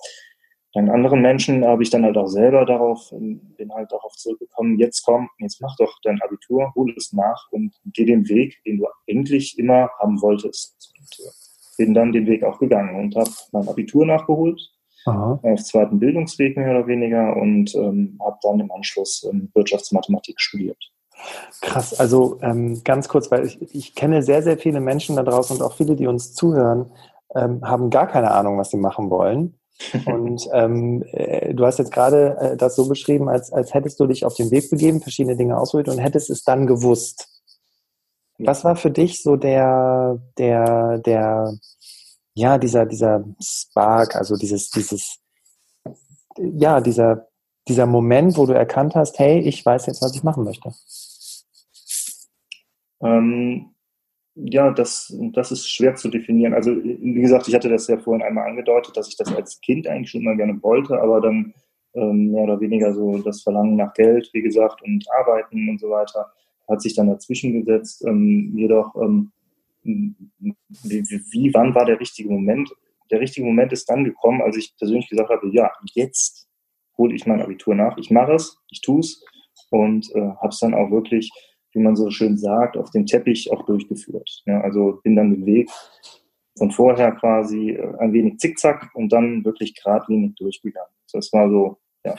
dank 0.73 0.89
anderen 0.89 1.21
Menschen 1.21 1.65
habe 1.65 1.83
ich 1.83 1.89
dann 1.89 2.03
halt 2.03 2.17
auch 2.17 2.27
selber 2.27 2.65
darauf, 2.65 3.11
ähm, 3.11 3.41
bin 3.57 3.73
halt 3.73 3.91
darauf 3.91 4.13
zurückgekommen, 4.13 4.77
jetzt 4.79 5.03
komm, 5.03 5.29
jetzt 5.39 5.61
mach 5.61 5.75
doch 5.77 5.97
dein 6.03 6.21
Abitur, 6.21 6.71
hol 6.75 6.93
es 6.97 7.13
nach 7.13 7.47
und 7.51 7.73
geh 7.93 8.05
den 8.05 8.27
Weg, 8.27 8.61
den 8.65 8.77
du 8.77 8.87
eigentlich 9.09 9.57
immer 9.57 9.89
haben 9.99 10.21
wolltest. 10.21 10.93
Und, 10.97 11.25
äh, 11.25 11.31
bin 11.77 11.93
dann 11.93 12.11
den 12.11 12.25
Weg 12.25 12.43
auch 12.43 12.59
gegangen 12.59 12.95
und 12.95 13.15
habe 13.15 13.29
mein 13.51 13.67
Abitur 13.67 14.05
nachgeholt, 14.05 14.61
Aha. 15.05 15.39
auf 15.43 15.63
zweiten 15.63 15.99
Bildungsweg 15.99 16.57
mehr 16.57 16.71
oder 16.71 16.87
weniger 16.87 17.35
und 17.35 17.75
ähm, 17.75 18.17
habe 18.23 18.37
dann 18.41 18.59
im 18.59 18.71
Anschluss 18.71 19.27
ähm, 19.29 19.49
Wirtschaftsmathematik 19.53 20.39
studiert. 20.39 20.77
Krass, 21.61 21.99
also 21.99 22.37
ähm, 22.41 22.83
ganz 22.83 23.07
kurz, 23.07 23.31
weil 23.31 23.45
ich, 23.45 23.61
ich 23.73 23.95
kenne 23.95 24.23
sehr, 24.23 24.43
sehr 24.43 24.57
viele 24.57 24.79
Menschen 24.79 25.15
da 25.15 25.23
draußen 25.23 25.55
und 25.55 25.63
auch 25.63 25.73
viele, 25.73 25.95
die 25.95 26.07
uns 26.07 26.33
zuhören, 26.33 26.91
ähm, 27.35 27.61
haben 27.63 27.89
gar 27.89 28.07
keine 28.07 28.31
Ahnung, 28.31 28.57
was 28.57 28.69
sie 28.69 28.77
machen 28.77 29.09
wollen. 29.09 29.57
Und 30.05 30.47
ähm, 30.53 31.03
äh, 31.11 31.53
du 31.53 31.65
hast 31.65 31.79
jetzt 31.79 31.91
gerade 31.91 32.37
äh, 32.39 32.57
das 32.57 32.77
so 32.77 32.87
beschrieben, 32.87 33.27
als, 33.27 33.51
als 33.51 33.73
hättest 33.73 33.99
du 33.99 34.07
dich 34.07 34.25
auf 34.25 34.35
den 34.35 34.49
Weg 34.51 34.69
begeben, 34.69 35.01
verschiedene 35.01 35.35
Dinge 35.35 35.57
ausprobiert 35.57 35.89
und 35.89 36.01
hättest 36.01 36.29
es 36.29 36.43
dann 36.43 36.65
gewusst. 36.65 37.27
Was 38.37 38.63
war 38.63 38.77
für 38.77 38.91
dich 38.91 39.21
so 39.21 39.35
der, 39.35 40.17
der, 40.37 40.99
der, 40.99 41.53
ja, 42.33 42.57
dieser, 42.57 42.85
dieser 42.85 43.25
Spark, 43.41 44.15
also 44.15 44.37
dieses, 44.37 44.69
dieses, 44.69 45.19
ja, 46.37 46.79
dieser, 46.79 47.27
dieser 47.67 47.85
Moment, 47.85 48.37
wo 48.37 48.45
du 48.45 48.53
erkannt 48.53 48.95
hast, 48.95 49.19
hey, 49.19 49.39
ich 49.39 49.65
weiß 49.65 49.87
jetzt, 49.87 50.01
was 50.01 50.15
ich 50.15 50.23
machen 50.23 50.43
möchte? 50.43 50.71
Ähm, 53.01 53.75
ja, 54.35 54.71
das, 54.71 55.13
das 55.33 55.51
ist 55.51 55.69
schwer 55.69 55.95
zu 55.95 56.09
definieren. 56.09 56.53
Also, 56.53 56.75
wie 56.75 57.21
gesagt, 57.21 57.47
ich 57.47 57.55
hatte 57.55 57.69
das 57.69 57.87
ja 57.87 57.97
vorhin 57.97 58.21
einmal 58.21 58.49
angedeutet, 58.49 58.95
dass 58.97 59.07
ich 59.07 59.17
das 59.17 59.33
als 59.33 59.59
Kind 59.61 59.87
eigentlich 59.87 60.11
schon 60.11 60.23
mal 60.23 60.35
gerne 60.35 60.61
wollte, 60.61 60.99
aber 60.99 61.21
dann 61.21 61.53
ähm, 61.93 62.31
mehr 62.31 62.43
oder 62.43 62.59
weniger 62.59 62.93
so 62.93 63.17
das 63.19 63.41
Verlangen 63.41 63.77
nach 63.77 63.93
Geld, 63.93 64.29
wie 64.33 64.41
gesagt, 64.41 64.81
und 64.81 65.05
Arbeiten 65.17 65.69
und 65.69 65.79
so 65.79 65.89
weiter, 65.89 66.31
hat 66.67 66.81
sich 66.81 66.95
dann 66.95 67.07
dazwischen 67.07 67.53
gesetzt. 67.63 68.03
Ähm, 68.05 68.53
jedoch, 68.55 68.93
ähm, 68.95 69.31
wie, 69.83 71.03
wie, 71.31 71.53
wann 71.53 71.73
war 71.73 71.85
der 71.85 71.99
richtige 71.99 72.29
Moment? 72.29 72.69
Der 73.11 73.19
richtige 73.19 73.45
Moment 73.45 73.71
ist 73.71 73.89
dann 73.89 74.03
gekommen, 74.03 74.41
als 74.41 74.57
ich 74.57 74.75
persönlich 74.77 75.07
gesagt 75.07 75.29
habe, 75.29 75.47
ja, 75.51 75.71
jetzt 75.93 76.44
hole 76.97 77.13
ich 77.13 77.25
mein 77.25 77.41
Abitur 77.41 77.75
nach, 77.75 77.97
ich 77.97 78.11
mache 78.11 78.33
es, 78.33 78.57
ich 78.69 78.81
tue 78.81 78.99
es 78.99 79.23
und 79.69 80.09
äh, 80.15 80.21
habe 80.21 80.49
es 80.49 80.59
dann 80.59 80.73
auch 80.73 80.91
wirklich 80.91 81.31
wie 81.75 81.81
man 81.81 81.95
so 81.95 82.09
schön 82.09 82.37
sagt, 82.37 82.77
auf 82.77 82.89
dem 82.91 83.05
Teppich 83.05 83.51
auch 83.51 83.65
durchgeführt. 83.65 84.43
Ja, 84.45 84.61
also 84.61 84.99
bin 85.03 85.15
dann 85.15 85.31
den 85.31 85.45
Weg 85.45 85.69
von 86.57 86.71
vorher 86.71 87.11
quasi 87.11 87.71
äh, 87.71 87.97
ein 87.99 88.13
wenig 88.13 88.39
zickzack 88.39 88.89
und 88.95 89.11
dann 89.11 89.43
wirklich 89.43 89.75
geradlinig 89.75 90.35
durchgegangen. 90.37 90.89
Das 91.11 91.31
war 91.33 91.49
so, 91.49 91.77
ja. 92.05 92.15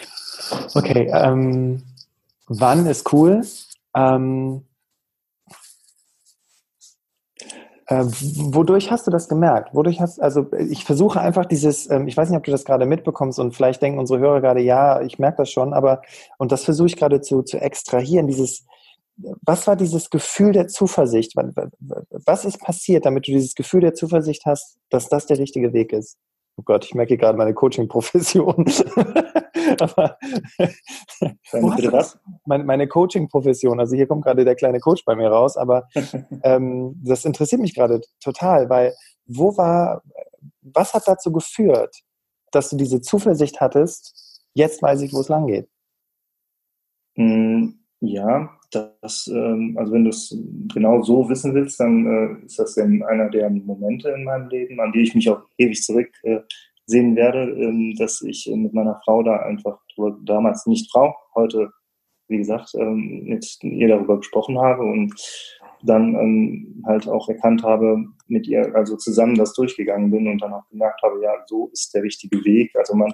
Okay, 0.74 1.10
ähm, 1.10 1.82
wann 2.48 2.86
ist 2.86 3.10
cool? 3.12 3.42
Ähm, 3.94 4.62
äh, 7.86 8.04
wodurch 8.04 8.90
hast 8.90 9.06
du 9.06 9.10
das 9.10 9.28
gemerkt? 9.28 9.74
Wodurch 9.74 10.00
hast 10.00 10.20
also 10.20 10.46
ich 10.58 10.84
versuche 10.84 11.20
einfach 11.20 11.46
dieses, 11.46 11.88
ähm, 11.90 12.08
ich 12.08 12.16
weiß 12.16 12.28
nicht, 12.28 12.38
ob 12.38 12.44
du 12.44 12.50
das 12.50 12.64
gerade 12.64 12.86
mitbekommst 12.86 13.38
und 13.38 13.54
vielleicht 13.54 13.82
denken 13.82 13.98
unsere 13.98 14.18
Hörer 14.18 14.40
gerade, 14.40 14.60
ja, 14.60 15.00
ich 15.02 15.18
merke 15.18 15.38
das 15.38 15.50
schon, 15.50 15.72
aber 15.72 16.02
und 16.38 16.52
das 16.52 16.64
versuche 16.64 16.88
ich 16.88 16.96
gerade 16.96 17.20
zu, 17.20 17.42
zu 17.42 17.58
extrahieren, 17.58 18.26
dieses 18.26 18.66
was 19.42 19.66
war 19.66 19.76
dieses 19.76 20.10
Gefühl 20.10 20.52
der 20.52 20.68
Zuversicht? 20.68 21.34
Was 22.26 22.44
ist 22.44 22.60
passiert, 22.60 23.06
damit 23.06 23.26
du 23.26 23.32
dieses 23.32 23.54
Gefühl 23.54 23.80
der 23.80 23.94
Zuversicht 23.94 24.44
hast, 24.44 24.76
dass 24.90 25.08
das 25.08 25.26
der 25.26 25.38
richtige 25.38 25.72
Weg 25.72 25.92
ist? 25.92 26.18
Oh 26.58 26.62
Gott, 26.64 26.86
ich 26.86 26.94
merke 26.94 27.18
gerade 27.18 27.36
meine 27.36 27.52
Coaching-Profession. 27.52 28.56
Was? 31.92 32.18
Meine, 32.46 32.64
meine 32.64 32.88
Coaching-Profession. 32.88 33.78
Also 33.78 33.94
hier 33.94 34.06
kommt 34.06 34.24
gerade 34.24 34.44
der 34.44 34.54
kleine 34.54 34.80
Coach 34.80 35.04
bei 35.04 35.14
mir 35.14 35.28
raus, 35.28 35.58
aber 35.58 35.86
ähm, 36.42 36.98
das 37.04 37.26
interessiert 37.26 37.60
mich 37.60 37.74
gerade 37.74 38.00
total, 38.20 38.70
weil 38.70 38.94
wo 39.26 39.56
war, 39.56 40.02
was 40.62 40.94
hat 40.94 41.06
dazu 41.06 41.30
geführt, 41.30 41.94
dass 42.52 42.70
du 42.70 42.76
diese 42.76 43.02
Zuversicht 43.02 43.60
hattest, 43.60 44.42
jetzt 44.54 44.80
weiß 44.82 45.02
ich, 45.02 45.12
wo 45.12 45.20
es 45.20 45.28
lang 45.28 45.46
geht? 45.46 45.68
Hm, 47.16 47.80
ja, 48.00 48.55
das, 48.70 49.28
ähm, 49.32 49.76
also 49.78 49.92
wenn 49.92 50.04
du 50.04 50.10
es 50.10 50.36
genau 50.72 51.02
so 51.02 51.28
wissen 51.28 51.54
willst, 51.54 51.78
dann 51.80 52.06
äh, 52.06 52.46
ist 52.46 52.58
das 52.58 52.74
dann 52.74 53.02
einer 53.02 53.28
der 53.30 53.50
Momente 53.50 54.10
in 54.10 54.24
meinem 54.24 54.48
Leben, 54.48 54.80
an 54.80 54.92
die 54.92 55.02
ich 55.02 55.14
mich 55.14 55.28
auch 55.30 55.42
ewig 55.58 55.82
zurück 55.82 56.08
äh, 56.22 56.40
sehen 56.86 57.16
werde, 57.16 57.50
ähm, 57.50 57.94
dass 57.98 58.22
ich 58.22 58.50
mit 58.54 58.72
meiner 58.74 59.00
Frau 59.04 59.22
da 59.22 59.36
einfach, 59.36 59.78
damals 60.24 60.66
nicht 60.66 60.90
Frau, 60.90 61.14
heute, 61.34 61.70
wie 62.28 62.38
gesagt, 62.38 62.74
ähm, 62.74 63.24
mit 63.24 63.58
ihr 63.62 63.88
darüber 63.88 64.18
gesprochen 64.18 64.58
habe 64.58 64.82
und 64.82 65.14
dann 65.82 66.82
halt 66.86 67.06
auch 67.06 67.28
erkannt 67.28 67.62
habe, 67.62 68.02
mit 68.26 68.48
ihr 68.48 68.74
also 68.74 68.96
zusammen 68.96 69.36
das 69.36 69.52
durchgegangen 69.52 70.10
bin 70.10 70.26
und 70.26 70.42
dann 70.42 70.52
auch 70.52 70.66
gemerkt 70.70 71.00
habe, 71.02 71.22
ja, 71.22 71.30
so 71.46 71.68
ist 71.72 71.94
der 71.94 72.02
richtige 72.02 72.44
Weg. 72.44 72.74
Also 72.74 72.94
man, 72.96 73.12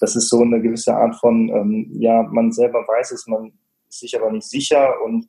das 0.00 0.14
ist 0.14 0.28
so 0.28 0.42
eine 0.42 0.60
gewisse 0.60 0.94
Art 0.94 1.16
von, 1.16 1.88
ja, 1.98 2.22
man 2.22 2.52
selber 2.52 2.80
weiß 2.86 3.12
es, 3.12 3.26
man 3.26 3.52
ist 3.94 4.00
sich 4.00 4.20
aber 4.20 4.30
nicht 4.30 4.48
sicher 4.48 4.94
und 5.04 5.26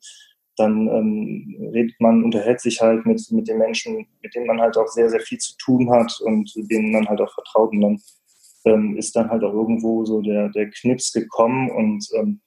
dann 0.56 0.88
ähm, 0.88 1.70
redet 1.72 2.00
man, 2.00 2.24
unterhält 2.24 2.60
sich 2.60 2.80
halt 2.80 3.04
mit, 3.04 3.20
mit 3.30 3.46
den 3.46 3.58
Menschen, 3.58 4.06
mit 4.22 4.34
denen 4.34 4.46
man 4.46 4.60
halt 4.60 4.76
auch 4.76 4.88
sehr, 4.88 5.08
sehr 5.10 5.20
viel 5.20 5.38
zu 5.38 5.54
tun 5.58 5.90
hat 5.90 6.18
und 6.24 6.52
denen 6.70 6.92
man 6.92 7.06
halt 7.06 7.20
auch 7.20 7.32
vertraut. 7.32 7.72
Und 7.72 7.80
dann 7.82 8.00
ähm, 8.64 8.96
ist 8.96 9.14
dann 9.14 9.28
halt 9.28 9.44
auch 9.44 9.52
irgendwo 9.52 10.04
so 10.04 10.22
der, 10.22 10.48
der 10.48 10.70
Knips 10.70 11.12
gekommen 11.12 11.70
und, 11.70 12.08
ähm, 12.14 12.40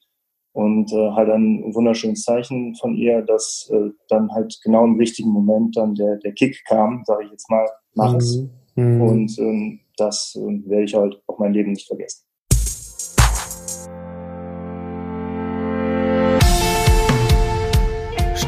und 0.53 0.91
äh, 0.91 1.11
halt 1.11 1.29
ein 1.29 1.63
wunderschönes 1.73 2.23
Zeichen 2.23 2.75
von 2.75 2.95
ihr, 2.95 3.21
dass 3.21 3.69
äh, 3.71 3.91
dann 4.07 4.31
halt 4.31 4.59
genau 4.63 4.85
im 4.85 4.97
richtigen 4.97 5.29
Moment 5.29 5.77
dann 5.77 5.93
der, 5.93 6.17
der 6.17 6.33
Kick 6.33 6.63
kam, 6.67 7.03
sage 7.05 7.25
ich 7.25 7.31
jetzt 7.31 7.49
mal, 7.49 7.67
mach 7.93 8.15
es. 8.15 8.43
Mhm. 8.75 9.01
Und 9.01 9.39
ähm, 9.39 9.79
das 9.97 10.35
äh, 10.35 10.69
werde 10.69 10.85
ich 10.85 10.95
halt 10.95 11.21
auch 11.27 11.37
mein 11.37 11.53
Leben 11.53 11.71
nicht 11.71 11.87
vergessen. 11.87 12.28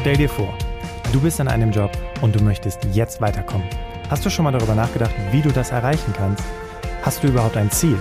Stell 0.02 0.16
dir 0.16 0.28
vor, 0.28 0.52
du 1.12 1.20
bist 1.20 1.40
an 1.40 1.46
einem 1.46 1.70
Job 1.70 1.92
und 2.22 2.34
du 2.34 2.42
möchtest 2.42 2.80
jetzt 2.92 3.20
weiterkommen. 3.20 3.68
Hast 4.10 4.26
du 4.26 4.30
schon 4.30 4.42
mal 4.42 4.50
darüber 4.50 4.74
nachgedacht, 4.74 5.14
wie 5.30 5.40
du 5.40 5.52
das 5.52 5.70
erreichen 5.70 6.12
kannst? 6.12 6.42
Hast 7.02 7.22
du 7.22 7.28
überhaupt 7.28 7.56
ein 7.56 7.70
Ziel? 7.70 7.96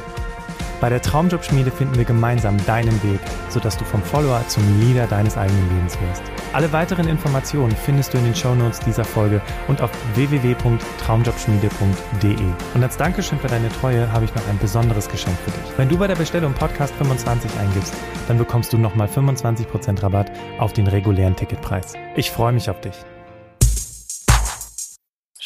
Bei 0.81 0.89
der 0.89 1.01
Traumjobschmiede 1.01 1.69
finden 1.69 1.95
wir 1.95 2.05
gemeinsam 2.05 2.57
deinen 2.65 3.03
Weg, 3.03 3.19
sodass 3.49 3.77
du 3.77 3.85
vom 3.85 4.01
Follower 4.01 4.43
zum 4.47 4.63
Leader 4.81 5.05
deines 5.05 5.37
eigenen 5.37 5.69
Lebens 5.69 5.95
wirst. 6.01 6.23
Alle 6.53 6.73
weiteren 6.73 7.07
Informationen 7.07 7.75
findest 7.75 8.13
du 8.13 8.17
in 8.17 8.23
den 8.23 8.33
Shownotes 8.33 8.79
dieser 8.79 9.03
Folge 9.03 9.39
und 9.67 9.79
auf 9.79 9.91
www.traumjobschmiede.de. 10.15 12.47
Und 12.73 12.83
als 12.83 12.97
Dankeschön 12.97 13.37
für 13.37 13.47
deine 13.47 13.69
Treue 13.69 14.11
habe 14.11 14.25
ich 14.25 14.33
noch 14.33 14.47
ein 14.49 14.57
besonderes 14.57 15.07
Geschenk 15.07 15.37
für 15.45 15.51
dich. 15.51 15.77
Wenn 15.77 15.87
du 15.87 15.99
bei 15.99 16.07
der 16.07 16.15
Bestellung 16.15 16.53
Podcast 16.53 16.95
25 16.95 17.51
eingibst, 17.59 17.93
dann 18.27 18.39
bekommst 18.39 18.73
du 18.73 18.79
nochmal 18.79 19.07
25% 19.07 20.01
Rabatt 20.01 20.31
auf 20.57 20.73
den 20.73 20.87
regulären 20.87 21.35
Ticketpreis. 21.35 21.93
Ich 22.15 22.31
freue 22.31 22.53
mich 22.53 22.71
auf 22.71 22.81
dich. 22.81 22.95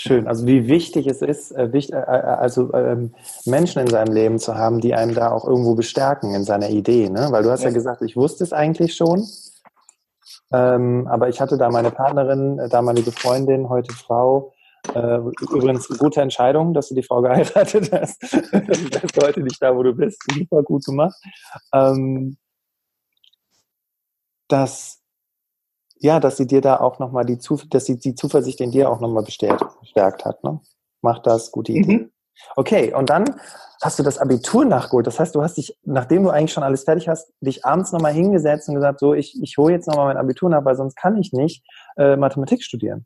Schön. 0.05 0.27
Also 0.27 0.45
wie 0.45 0.67
wichtig 0.67 1.07
es 1.07 1.23
ist, 1.23 1.51
äh, 1.51 1.73
wichtig, 1.73 1.95
äh, 1.95 1.99
äh, 1.99 2.03
also 2.03 2.71
ähm, 2.73 3.15
Menschen 3.45 3.81
in 3.81 3.87
seinem 3.87 4.13
Leben 4.13 4.37
zu 4.37 4.55
haben, 4.55 4.79
die 4.79 4.93
einem 4.93 5.15
da 5.15 5.31
auch 5.31 5.45
irgendwo 5.47 5.73
bestärken 5.73 6.35
in 6.35 6.43
seiner 6.43 6.69
Idee. 6.69 7.09
Ne? 7.09 7.29
Weil 7.31 7.41
du 7.41 7.49
hast 7.49 7.63
ja, 7.63 7.69
ja 7.69 7.73
gesagt, 7.73 8.03
ich 8.03 8.15
wusste 8.15 8.43
es 8.43 8.53
eigentlich 8.53 8.95
schon, 8.95 9.27
ähm, 10.53 11.07
aber 11.07 11.29
ich 11.29 11.41
hatte 11.41 11.57
da 11.57 11.69
meine 11.71 11.89
Partnerin, 11.89 12.59
äh, 12.59 12.69
damalige 12.69 13.11
Freundin, 13.11 13.69
heute 13.69 13.93
Frau. 13.93 14.53
Äh, 14.93 15.17
übrigens 15.41 15.87
gute 15.97 16.21
Entscheidung, 16.21 16.75
dass 16.75 16.89
du 16.89 16.95
die 16.95 17.01
Frau 17.01 17.23
geheiratet 17.23 17.91
hast. 17.91 18.21
du 18.51 18.59
bist 18.61 19.23
heute 19.23 19.41
nicht 19.41 19.59
da, 19.59 19.75
wo 19.75 19.81
du 19.81 19.93
bist. 19.93 20.21
Super 20.31 20.61
gut 20.61 20.85
gemacht. 20.85 21.19
Ähm, 21.73 22.37
dass 24.47 25.01
ja, 26.05 26.19
dass 26.19 26.37
sie 26.37 26.47
dir 26.47 26.61
da 26.61 26.79
auch 26.79 26.99
nochmal 26.99 27.25
die, 27.25 27.39
Zuf 27.39 27.67
dass 27.67 27.85
sie 27.85 27.97
die 27.97 28.15
Zuversicht 28.15 28.61
in 28.61 28.71
dir 28.71 28.89
auch 28.89 28.99
nochmal 29.01 29.23
bestärkt 29.23 30.25
hat. 30.25 30.43
Ne? 30.43 30.61
Macht 31.01 31.25
das, 31.27 31.51
gute 31.51 31.71
Idee. 31.71 31.97
Mhm. 31.97 32.11
Okay, 32.55 32.93
und 32.93 33.09
dann 33.09 33.25
hast 33.81 33.97
du 33.97 34.03
das 34.03 34.19
Abitur 34.19 34.65
nachgeholt. 34.65 35.07
Das 35.07 35.19
heißt, 35.19 35.33
du 35.35 35.41
hast 35.41 35.57
dich, 35.57 35.77
nachdem 35.83 36.23
du 36.23 36.29
eigentlich 36.29 36.53
schon 36.53 36.63
alles 36.63 36.83
fertig 36.83 37.07
hast, 37.07 37.33
dich 37.41 37.65
abends 37.65 37.91
nochmal 37.91 38.13
hingesetzt 38.13 38.69
und 38.69 38.75
gesagt, 38.75 38.99
so, 38.99 39.13
ich, 39.13 39.41
ich 39.41 39.57
hole 39.57 39.73
jetzt 39.73 39.87
nochmal 39.87 40.07
mein 40.07 40.17
Abitur 40.17 40.49
nach, 40.49 40.63
weil 40.63 40.75
sonst 40.75 40.95
kann 40.95 41.17
ich 41.17 41.33
nicht 41.33 41.65
äh, 41.97 42.15
Mathematik 42.15 42.61
studieren. 42.61 43.05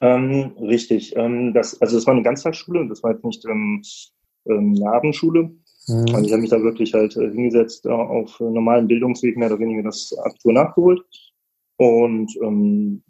Ähm, 0.00 0.54
richtig. 0.60 1.16
Ähm, 1.16 1.54
das, 1.54 1.80
also 1.80 1.96
das 1.96 2.06
war 2.06 2.14
eine 2.14 2.22
Ganztagsschule, 2.22 2.88
das 2.88 3.02
war 3.02 3.12
jetzt 3.12 3.24
nicht 3.24 3.44
ähm, 3.46 3.82
ähm 4.46 4.74
eine 4.76 4.92
Abendschule. 4.92 5.50
Mhm. 5.88 6.14
Also 6.14 6.26
ich 6.26 6.32
habe 6.32 6.42
mich 6.42 6.50
da 6.50 6.62
wirklich 6.62 6.94
halt 6.94 7.16
äh, 7.16 7.30
hingesetzt, 7.30 7.86
äh, 7.86 7.90
auf 7.90 8.38
normalen 8.40 8.86
Bildungsweg 8.86 9.36
mehr 9.36 9.50
oder 9.50 9.58
weniger 9.58 9.82
das 9.84 10.14
Abitur 10.24 10.52
nachgeholt. 10.52 11.00
Und 11.78 12.36
ähm, 12.42 13.02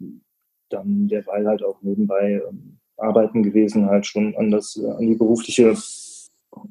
dann 0.69 1.07
derweil 1.07 1.47
halt 1.47 1.63
auch 1.63 1.81
nebenbei 1.81 2.41
ähm, 2.49 2.77
arbeiten 2.97 3.43
gewesen, 3.43 3.87
halt 3.87 4.05
schon 4.05 4.35
an, 4.37 4.51
das, 4.51 4.77
äh, 4.77 4.89
an 4.89 5.07
die 5.07 5.15
berufliche 5.15 5.75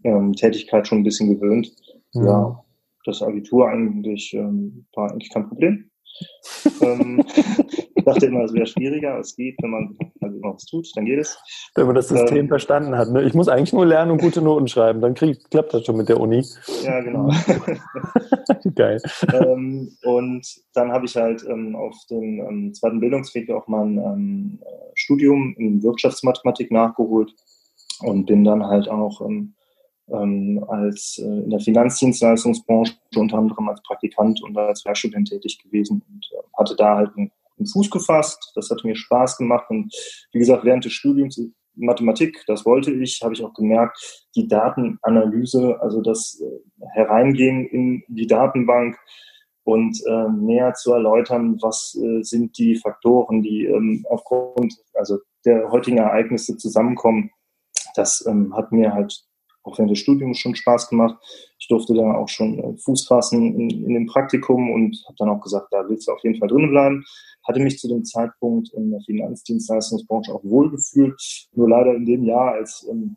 ähm, 0.04 0.32
Tätigkeit 0.32 0.86
schon 0.86 0.98
ein 0.98 1.04
bisschen 1.04 1.34
gewöhnt. 1.34 1.74
Mhm. 2.14 2.26
Ja, 2.26 2.64
das 3.04 3.22
Abitur 3.22 3.68
eigentlich 3.68 4.32
ähm, 4.34 4.86
war 4.94 5.10
eigentlich 5.10 5.30
kein 5.30 5.48
Problem. 5.48 5.90
ähm, 6.80 7.24
dachte 8.08 8.26
immer, 8.26 8.44
es 8.44 8.52
wäre 8.52 8.66
schwieriger. 8.66 9.18
Es 9.18 9.36
geht, 9.36 9.56
wenn 9.62 9.70
man 9.70 9.96
also 10.20 10.36
immer 10.36 10.54
was 10.54 10.64
tut, 10.64 10.88
dann 10.94 11.04
geht 11.04 11.20
es. 11.20 11.38
Wenn 11.74 11.86
man 11.86 11.94
das 11.94 12.08
System 12.08 12.38
ähm, 12.38 12.48
verstanden 12.48 12.96
hat. 12.96 13.10
Ne? 13.10 13.22
Ich 13.22 13.34
muss 13.34 13.48
eigentlich 13.48 13.72
nur 13.72 13.86
lernen 13.86 14.12
und 14.12 14.20
gute 14.20 14.42
Noten 14.42 14.68
schreiben. 14.68 15.00
Dann 15.00 15.14
krieg, 15.14 15.38
klappt 15.50 15.74
das 15.74 15.84
schon 15.84 15.96
mit 15.96 16.08
der 16.08 16.20
Uni. 16.20 16.44
Ja, 16.82 17.00
genau. 17.00 17.30
Geil. 18.74 19.00
Ähm, 19.32 19.90
und 20.02 20.46
dann 20.74 20.92
habe 20.92 21.06
ich 21.06 21.16
halt 21.16 21.44
ähm, 21.48 21.76
auf 21.76 21.94
dem 22.10 22.40
ähm, 22.40 22.74
zweiten 22.74 23.00
Bildungsweg 23.00 23.50
auch 23.50 23.68
mal 23.68 23.84
ein 23.84 23.98
ähm, 23.98 24.58
Studium 24.94 25.54
in 25.58 25.82
Wirtschaftsmathematik 25.82 26.70
nachgeholt 26.70 27.34
und 28.00 28.26
bin 28.26 28.44
dann 28.44 28.64
halt 28.64 28.88
auch 28.88 29.20
ähm, 29.20 29.54
ähm, 30.10 30.64
als 30.68 31.18
äh, 31.18 31.26
in 31.26 31.50
der 31.50 31.60
Finanzdienstleistungsbranche 31.60 32.94
unter 33.16 33.38
anderem 33.38 33.68
als 33.68 33.82
Praktikant 33.82 34.42
und 34.42 34.56
als 34.56 34.84
Werkstudent 34.84 35.28
tätig 35.28 35.58
gewesen 35.62 36.02
und 36.08 36.28
äh, 36.32 36.42
hatte 36.56 36.76
da 36.76 36.96
halt 36.96 37.10
einen, 37.16 37.30
Fuß 37.68 37.90
gefasst. 37.90 38.52
Das 38.54 38.70
hat 38.70 38.84
mir 38.84 38.96
Spaß 38.96 39.37
gemacht 39.37 39.66
und 39.70 39.94
wie 40.32 40.38
gesagt, 40.38 40.64
während 40.64 40.84
des 40.84 40.92
Studiums 40.92 41.40
Mathematik, 41.78 42.42
das 42.46 42.66
wollte 42.66 42.92
ich, 42.92 43.20
habe 43.22 43.34
ich 43.34 43.44
auch 43.44 43.54
gemerkt, 43.54 44.26
die 44.34 44.48
Datenanalyse, 44.48 45.80
also 45.80 46.00
das 46.00 46.40
äh, 46.40 46.87
Hereingehen 46.92 47.66
in 47.66 48.02
die 48.08 48.26
Datenbank 48.26 48.98
und 49.64 50.00
äh, 50.06 50.28
näher 50.30 50.75
zu 50.75 50.92
erläutern, 50.92 51.58
was 51.60 51.94
äh, 51.94 52.22
sind 52.22 52.58
die 52.58 52.76
Faktoren, 52.76 53.42
die 53.42 53.66
ähm, 53.66 54.04
aufgrund 54.08 54.75
also 54.94 55.18
der 55.44 55.70
heutigen 55.70 55.98
Ereignisse 55.98 56.56
zusammenkommen. 56.56 57.30
Das 57.94 58.25
ähm, 58.26 58.56
hat 58.56 58.72
mir 58.72 58.92
halt 58.92 59.25
auch 59.62 59.78
während 59.78 59.90
des 59.90 59.98
Studiums 59.98 60.38
schon 60.38 60.54
Spaß 60.54 60.88
gemacht. 60.88 61.16
Ich 61.58 61.68
durfte 61.68 61.94
da 61.94 62.14
auch 62.14 62.28
schon 62.28 62.58
äh, 62.58 62.78
Fuß 62.78 63.06
fassen 63.06 63.54
in, 63.54 63.70
in 63.70 63.94
dem 63.94 64.06
Praktikum 64.06 64.70
und 64.70 64.96
habe 65.06 65.16
dann 65.18 65.28
auch 65.28 65.40
gesagt, 65.40 65.68
da 65.70 65.88
willst 65.88 66.08
du 66.08 66.12
auf 66.12 66.22
jeden 66.25 66.38
Fall 66.38 66.48
drinnen 66.48 66.70
bleiben. 66.70 67.04
Hatte 67.48 67.60
mich 67.60 67.78
zu 67.78 67.88
dem 67.88 68.04
Zeitpunkt 68.04 68.72
in 68.74 68.90
der 68.90 69.00
Finanzdienstleistungsbranche 69.00 70.32
auch 70.34 70.44
wohlgefühlt. 70.44 71.20
Nur 71.52 71.70
leider 71.70 71.94
in 71.94 72.04
dem 72.04 72.24
Jahr, 72.24 72.52
als, 72.52 72.86
ähm, 72.90 73.16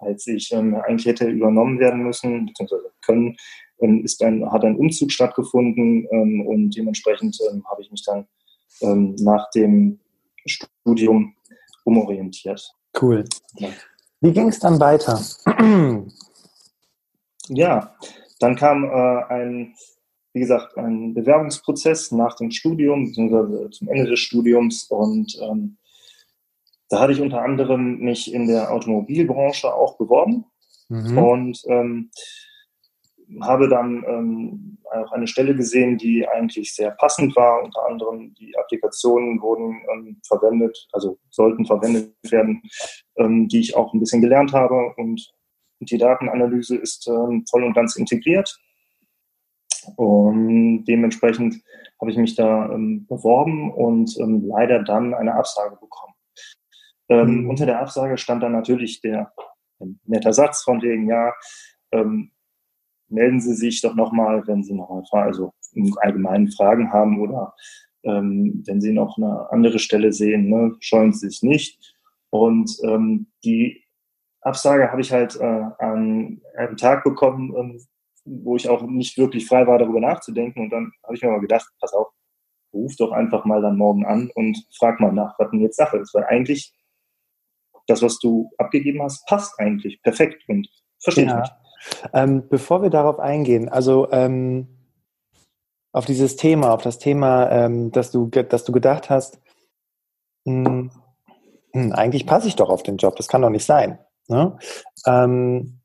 als 0.00 0.26
ich 0.26 0.52
ähm, 0.52 0.74
eigentlich 0.74 1.06
hätte 1.06 1.28
übernommen 1.28 1.78
werden 1.78 2.02
müssen, 2.02 2.46
beziehungsweise 2.46 2.92
können, 3.04 3.36
ähm, 3.80 4.04
ist 4.04 4.22
ein, 4.22 4.50
hat 4.52 4.64
ein 4.64 4.76
Umzug 4.76 5.10
stattgefunden 5.10 6.06
ähm, 6.10 6.46
und 6.46 6.76
dementsprechend 6.76 7.38
ähm, 7.50 7.64
habe 7.70 7.82
ich 7.82 7.90
mich 7.90 8.04
dann 8.04 8.26
ähm, 8.82 9.14
nach 9.20 9.50
dem 9.50 9.98
Studium 10.46 11.34
umorientiert. 11.84 12.70
Cool. 13.00 13.24
Ja. 13.56 13.68
Wie 14.20 14.32
ging 14.32 14.48
es 14.48 14.58
dann 14.58 14.80
weiter? 14.80 15.20
ja, 17.48 17.94
dann 18.40 18.56
kam 18.56 18.84
äh, 18.84 19.24
ein, 19.32 19.74
wie 20.38 20.42
gesagt, 20.42 20.76
ein 20.78 21.14
Bewerbungsprozess 21.14 22.12
nach 22.12 22.36
dem 22.36 22.52
Studium, 22.52 23.06
beziehungsweise 23.06 23.70
zum 23.70 23.88
Ende 23.88 24.08
des 24.08 24.20
Studiums 24.20 24.84
und 24.84 25.36
ähm, 25.42 25.78
da 26.88 27.00
hatte 27.00 27.12
ich 27.12 27.20
unter 27.20 27.42
anderem 27.42 27.98
mich 27.98 28.32
in 28.32 28.46
der 28.46 28.72
Automobilbranche 28.72 29.74
auch 29.74 29.98
beworben 29.98 30.44
mhm. 30.88 31.18
und 31.18 31.62
ähm, 31.66 32.10
habe 33.42 33.68
dann 33.68 34.04
ähm, 34.06 34.78
auch 34.92 35.10
eine 35.10 35.26
Stelle 35.26 35.56
gesehen, 35.56 35.98
die 35.98 36.26
eigentlich 36.28 36.72
sehr 36.72 36.92
passend 36.92 37.34
war. 37.34 37.64
Unter 37.64 37.84
anderem 37.84 38.32
die 38.34 38.56
Applikationen 38.56 39.42
wurden 39.42 39.82
ähm, 39.92 40.20
verwendet, 40.24 40.86
also 40.92 41.18
sollten 41.28 41.66
verwendet 41.66 42.14
werden, 42.30 42.62
ähm, 43.16 43.48
die 43.48 43.58
ich 43.58 43.76
auch 43.76 43.92
ein 43.92 43.98
bisschen 43.98 44.22
gelernt 44.22 44.52
habe. 44.52 44.94
Und 44.96 45.30
die 45.80 45.98
Datenanalyse 45.98 46.76
ist 46.76 47.08
ähm, 47.08 47.44
voll 47.50 47.64
und 47.64 47.74
ganz 47.74 47.96
integriert. 47.96 48.56
Und 49.96 50.84
dementsprechend 50.84 51.62
habe 52.00 52.10
ich 52.10 52.16
mich 52.16 52.34
da 52.34 52.70
ähm, 52.72 53.06
beworben 53.06 53.72
und 53.72 54.16
ähm, 54.20 54.44
leider 54.46 54.82
dann 54.82 55.14
eine 55.14 55.34
Absage 55.34 55.76
bekommen. 55.76 56.14
Mhm. 57.10 57.48
Unter 57.48 57.66
der 57.66 57.80
Absage 57.80 58.18
stand 58.18 58.42
dann 58.42 58.52
natürlich 58.52 59.00
der 59.00 59.32
netter 60.04 60.32
Satz 60.32 60.62
von 60.62 60.82
wegen, 60.82 61.08
ja, 61.08 61.32
ähm, 61.92 62.32
melden 63.08 63.40
Sie 63.40 63.54
sich 63.54 63.80
doch 63.80 63.94
nochmal, 63.94 64.46
wenn 64.46 64.62
Sie 64.62 64.74
noch 64.74 64.90
mal 64.90 65.22
also 65.22 65.52
im 65.72 65.96
Allgemeinen 65.98 66.50
Fragen 66.50 66.92
haben 66.92 67.20
oder 67.20 67.54
ähm, 68.02 68.62
wenn 68.66 68.80
Sie 68.80 68.92
noch 68.92 69.16
eine 69.16 69.50
andere 69.50 69.78
Stelle 69.78 70.12
sehen, 70.12 70.48
ne, 70.48 70.76
scheuen 70.80 71.12
Sie 71.12 71.28
sich 71.28 71.42
nicht. 71.42 71.94
Und 72.30 72.76
ähm, 72.84 73.28
die 73.44 73.84
Absage 74.42 74.90
habe 74.90 75.00
ich 75.00 75.12
halt 75.12 75.36
äh, 75.36 75.44
an 75.78 76.40
einem 76.56 76.76
Tag 76.76 77.04
bekommen, 77.04 77.54
ähm, 77.56 77.80
wo 78.42 78.56
ich 78.56 78.68
auch 78.68 78.82
nicht 78.82 79.18
wirklich 79.18 79.46
frei 79.46 79.66
war, 79.66 79.78
darüber 79.78 80.00
nachzudenken. 80.00 80.62
Und 80.62 80.70
dann 80.70 80.92
habe 81.04 81.14
ich 81.14 81.22
mir 81.22 81.30
mal 81.30 81.40
gedacht, 81.40 81.66
pass 81.80 81.92
auf, 81.92 82.08
ruf 82.72 82.94
doch 82.96 83.12
einfach 83.12 83.44
mal 83.44 83.62
dann 83.62 83.76
morgen 83.76 84.04
an 84.04 84.30
und 84.34 84.58
frag 84.76 85.00
mal 85.00 85.12
nach, 85.12 85.38
was 85.38 85.50
denn 85.50 85.60
jetzt 85.60 85.76
Sache 85.76 85.98
ist. 85.98 86.14
Weil 86.14 86.24
eigentlich 86.24 86.74
das, 87.86 88.02
was 88.02 88.18
du 88.18 88.50
abgegeben 88.58 89.02
hast, 89.02 89.26
passt 89.26 89.58
eigentlich 89.58 90.02
perfekt 90.02 90.44
und 90.48 90.68
verstehe 91.00 91.26
ja. 91.26 91.42
ich 91.42 91.50
nicht. 91.50 91.52
Ähm, 92.12 92.48
bevor 92.48 92.82
wir 92.82 92.90
darauf 92.90 93.18
eingehen, 93.18 93.68
also 93.68 94.10
ähm, 94.10 94.68
auf 95.92 96.04
dieses 96.04 96.36
Thema, 96.36 96.72
auf 96.72 96.82
das 96.82 96.98
Thema, 96.98 97.50
ähm, 97.50 97.90
dass, 97.92 98.10
du, 98.10 98.26
dass 98.26 98.64
du 98.64 98.72
gedacht 98.72 99.10
hast, 99.10 99.40
mh, 100.44 100.68
hm, 100.68 100.90
hm, 101.72 101.92
eigentlich 101.92 102.26
passe 102.26 102.48
ich 102.48 102.56
doch 102.56 102.68
auf 102.68 102.82
den 102.82 102.96
Job, 102.96 103.16
das 103.16 103.28
kann 103.28 103.42
doch 103.42 103.50
nicht 103.50 103.64
sein. 103.64 103.98
Ne? 104.28 104.58
Ähm, 105.06 105.77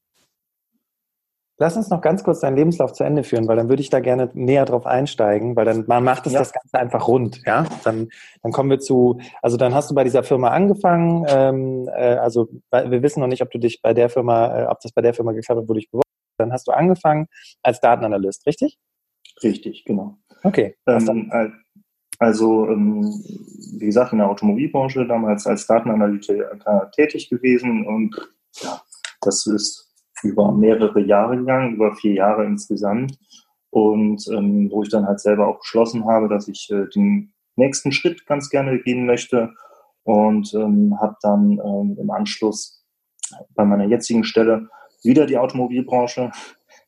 Lass 1.63 1.77
uns 1.77 1.89
noch 1.89 2.01
ganz 2.01 2.25
kurz 2.25 2.41
deinen 2.41 2.57
Lebenslauf 2.57 2.91
zu 2.91 3.05
Ende 3.05 3.23
führen, 3.23 3.47
weil 3.47 3.55
dann 3.55 3.69
würde 3.69 3.81
ich 3.81 3.89
da 3.89 4.01
gerne 4.01 4.29
näher 4.33 4.65
drauf 4.65 4.85
einsteigen, 4.85 5.55
weil 5.55 5.63
dann 5.63 5.85
man 5.87 6.03
macht 6.03 6.25
es 6.27 6.33
ja. 6.33 6.39
das 6.39 6.51
Ganze 6.51 6.77
einfach 6.77 7.07
rund, 7.07 7.41
ja. 7.45 7.65
Dann, 7.85 8.09
dann 8.41 8.51
kommen 8.51 8.69
wir 8.69 8.81
zu, 8.81 9.21
also 9.41 9.55
dann 9.55 9.73
hast 9.73 9.89
du 9.89 9.95
bei 9.95 10.03
dieser 10.03 10.23
Firma 10.23 10.49
angefangen, 10.49 11.25
ähm, 11.29 11.87
äh, 11.95 12.15
also 12.15 12.49
wir 12.69 13.01
wissen 13.01 13.21
noch 13.21 13.27
nicht, 13.27 13.41
ob 13.41 13.49
du 13.49 13.59
dich 13.59 13.81
bei 13.81 13.93
der 13.93 14.09
Firma, 14.09 14.63
äh, 14.63 14.65
ob 14.65 14.81
das 14.81 14.91
bei 14.91 15.01
der 15.01 15.13
Firma 15.13 15.31
geklappt 15.31 15.61
hat, 15.61 15.69
wo 15.69 15.73
du 15.73 15.79
dich 15.79 15.89
beworben 15.89 16.03
hast. 16.03 16.37
Dann 16.37 16.51
hast 16.51 16.67
du 16.67 16.73
angefangen 16.73 17.27
als 17.61 17.79
Datenanalyst, 17.79 18.45
richtig? 18.45 18.77
Richtig, 19.41 19.85
genau. 19.85 20.17
Okay. 20.43 20.75
Ähm, 20.85 21.31
also, 22.19 22.67
ähm, 22.67 23.03
wie 23.79 23.85
gesagt, 23.85 24.11
in 24.11 24.17
der 24.17 24.27
Automobilbranche 24.27 25.07
damals 25.07 25.47
als 25.47 25.65
Datenanalytiker 25.65 26.91
tätig 26.93 27.29
gewesen 27.29 27.87
und 27.87 28.17
ja, 28.61 28.81
das 29.21 29.47
ist 29.47 29.82
über 30.23 30.51
mehrere 30.51 31.01
Jahre 31.01 31.37
gegangen, 31.37 31.75
über 31.75 31.93
vier 31.95 32.13
Jahre 32.13 32.45
insgesamt. 32.45 33.17
Und 33.69 34.27
ähm, 34.31 34.69
wo 34.71 34.83
ich 34.83 34.89
dann 34.89 35.07
halt 35.07 35.19
selber 35.19 35.47
auch 35.47 35.59
beschlossen 35.59 36.05
habe, 36.05 36.29
dass 36.29 36.47
ich 36.47 36.69
äh, 36.71 36.87
den 36.93 37.33
nächsten 37.55 37.91
Schritt 37.91 38.25
ganz 38.25 38.49
gerne 38.49 38.79
gehen 38.79 39.05
möchte. 39.05 39.53
Und 40.03 40.53
ähm, 40.53 40.97
habe 40.99 41.15
dann 41.21 41.59
ähm, 41.63 41.97
im 41.99 42.11
Anschluss 42.11 42.85
bei 43.55 43.65
meiner 43.65 43.85
jetzigen 43.85 44.23
Stelle 44.23 44.67
wieder 45.01 45.25
die 45.25 45.37
Automobilbranche 45.37 46.31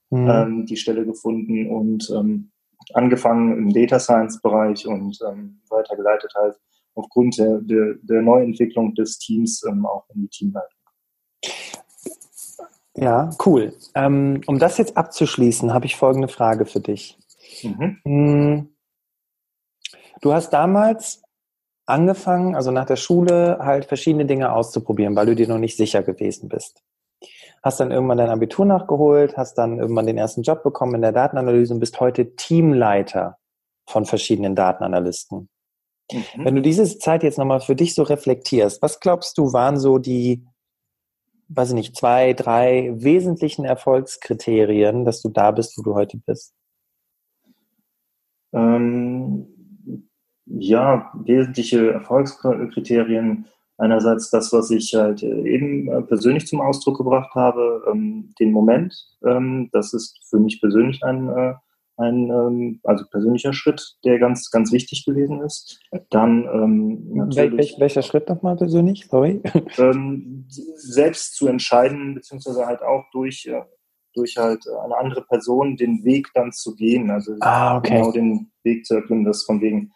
mhm. 0.10 0.30
ähm, 0.30 0.66
die 0.66 0.78
Stelle 0.78 1.06
gefunden 1.06 1.70
und 1.70 2.10
ähm, 2.16 2.52
angefangen 2.94 3.58
im 3.58 3.74
Data 3.74 4.00
Science 4.00 4.42
Bereich 4.42 4.88
und 4.88 5.20
ähm, 5.28 5.62
weitergeleitet 5.70 6.32
halt 6.36 6.56
aufgrund 6.94 7.38
der, 7.38 7.60
der, 7.62 7.96
der 8.02 8.22
Neuentwicklung 8.22 8.94
des 8.96 9.18
Teams 9.18 9.64
ähm, 9.64 9.86
auch 9.86 10.06
in 10.14 10.22
die 10.22 10.30
Teamleitung. 10.30 10.80
Ja, 12.96 13.30
cool. 13.46 13.74
Ähm, 13.94 14.42
um 14.48 14.58
das 14.58 14.78
jetzt 14.78 14.96
abzuschließen, 14.96 15.74
habe 15.74 15.86
ich 15.86 15.96
folgende 15.96 16.30
Frage 16.30 16.66
für 16.66 16.80
dich. 16.80 17.18
Mhm. 17.62 18.00
Hm, 18.06 18.76
du 20.22 20.34
hast 20.34 20.52
damals 20.52 21.22
angefangen, 21.86 22.56
also 22.56 22.72
nach 22.72 22.86
der 22.86 22.96
Schule, 22.96 23.60
halt 23.60 23.86
verschiedene 23.86 24.26
Dinge 24.26 24.52
auszuprobieren, 24.52 25.16
weil 25.16 25.28
du 25.28 25.36
dir 25.36 25.48
noch 25.48 25.60
nicht 25.60 25.78
sicher 25.78 26.04
gewesen 26.04 26.50
bist. 26.50 26.82
Hast 27.62 27.80
dann 27.80 27.92
irgendwann 27.92 28.18
dein 28.18 28.30
Abitur 28.30 28.66
nachgeholt, 28.66 29.38
hast 29.38 29.56
dann 29.58 29.80
irgendwann 29.80 30.08
den 30.08 30.18
ersten 30.18 30.44
Job 30.44 30.64
bekommen 30.64 30.96
in 30.96 31.02
der 31.02 31.12
Datenanalyse 31.12 31.74
und 31.74 31.80
bist 31.80 32.00
heute 32.00 32.36
Teamleiter 32.36 33.38
von 33.88 34.06
verschiedenen 34.06 34.56
Datenanalysten. 34.56 35.50
Mhm. 36.12 36.24
Wenn 36.46 36.56
du 36.56 36.62
diese 36.62 36.98
Zeit 37.00 37.24
jetzt 37.24 37.38
nochmal 37.38 37.62
für 37.62 37.76
dich 37.76 37.94
so 37.94 38.04
reflektierst, 38.04 38.82
was 38.82 39.00
glaubst 39.00 39.38
du, 39.38 39.54
waren 39.54 39.80
so 39.80 39.98
die 39.98 40.46
weiß 41.50 41.70
ich 41.70 41.76
nicht, 41.76 41.96
zwei, 41.96 42.34
drei 42.34 42.92
wesentlichen 42.96 43.66
Erfolgskriterien, 43.66 45.06
dass 45.06 45.22
du 45.22 45.30
da 45.30 45.52
bist, 45.52 45.78
wo 45.78 45.84
du 45.84 45.96
heute 45.96 46.18
bist? 46.26 46.54
Ähm, 48.54 49.48
ja, 50.46 51.12
wesentliche 51.26 51.92
Erfolgskriterien. 51.92 53.46
Einerseits 53.78 54.30
das, 54.30 54.54
was 54.54 54.72
ich 54.72 54.96
halt 54.96 55.22
eben 55.22 55.90
äh, 55.90 56.02
persönlich 56.02 56.48
zum 56.48 56.62
Ausdruck 56.62 56.98
gebracht 56.98 57.36
habe, 57.36 57.84
ähm, 57.92 58.34
den 58.40 58.52
Moment. 58.52 58.96
Ähm, 59.26 59.70
das 59.74 59.94
ist 59.94 60.18
für 60.30 60.40
mich 60.40 60.62
persönlich 60.62 61.04
ein 61.04 61.28
äh, 61.28 61.56
ein 61.98 62.30
ähm, 62.30 62.80
also 62.84 63.06
persönlicher 63.10 63.54
Schritt, 63.54 63.96
der 64.04 64.20
ganz, 64.20 64.50
ganz 64.52 64.72
wichtig 64.72 65.06
gewesen 65.06 65.42
ist. 65.42 65.80
Dann 66.10 66.44
ähm, 66.52 67.14
natürlich. 67.14 67.74
Wel 67.74 67.82
welcher 67.82 68.02
Schritt 68.02 68.28
nochmal 68.30 68.56
persönlich? 68.56 69.08
Sorry. 69.10 69.42
Ähm, 69.78 70.46
selbst 70.48 71.36
zu 71.36 71.48
entscheiden, 71.48 72.16
beziehungsweise 72.16 72.66
halt 72.66 72.82
auch 72.82 73.04
durch, 73.12 73.46
äh, 73.46 73.62
durch 74.14 74.38
halt 74.38 74.64
eine 74.84 74.98
andere 74.98 75.22
Person 75.24 75.76
den 75.76 76.04
Weg 76.04 76.28
dann 76.34 76.52
zu 76.52 76.76
gehen. 76.76 77.12
Also 77.12 77.36
ah, 77.42 77.78
okay. 77.78 77.96
genau 77.96 78.12
den 78.12 78.52
Weg 78.64 78.86
zu 78.86 78.96
erklimmen, 78.96 79.26
das 79.26 79.44
von 79.44 79.60
wegen, 79.62 79.92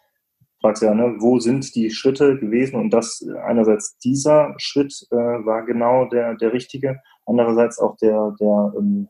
fragst 0.60 0.82
ja, 0.82 0.94
ne, 0.94 1.16
wo 1.18 1.38
sind 1.38 1.74
die 1.74 1.90
Schritte 1.90 2.38
gewesen? 2.38 2.76
Und 2.76 2.90
das 2.90 3.26
einerseits 3.44 3.96
dieser 3.98 4.54
Schritt 4.58 5.06
äh, 5.10 5.16
war 5.16 5.64
genau 5.64 6.06
der, 6.06 6.34
der 6.34 6.52
richtige, 6.52 7.00
andererseits 7.26 7.78
auch 7.78 7.96
der, 7.96 8.34
der 8.38 8.72
ähm, 8.76 9.08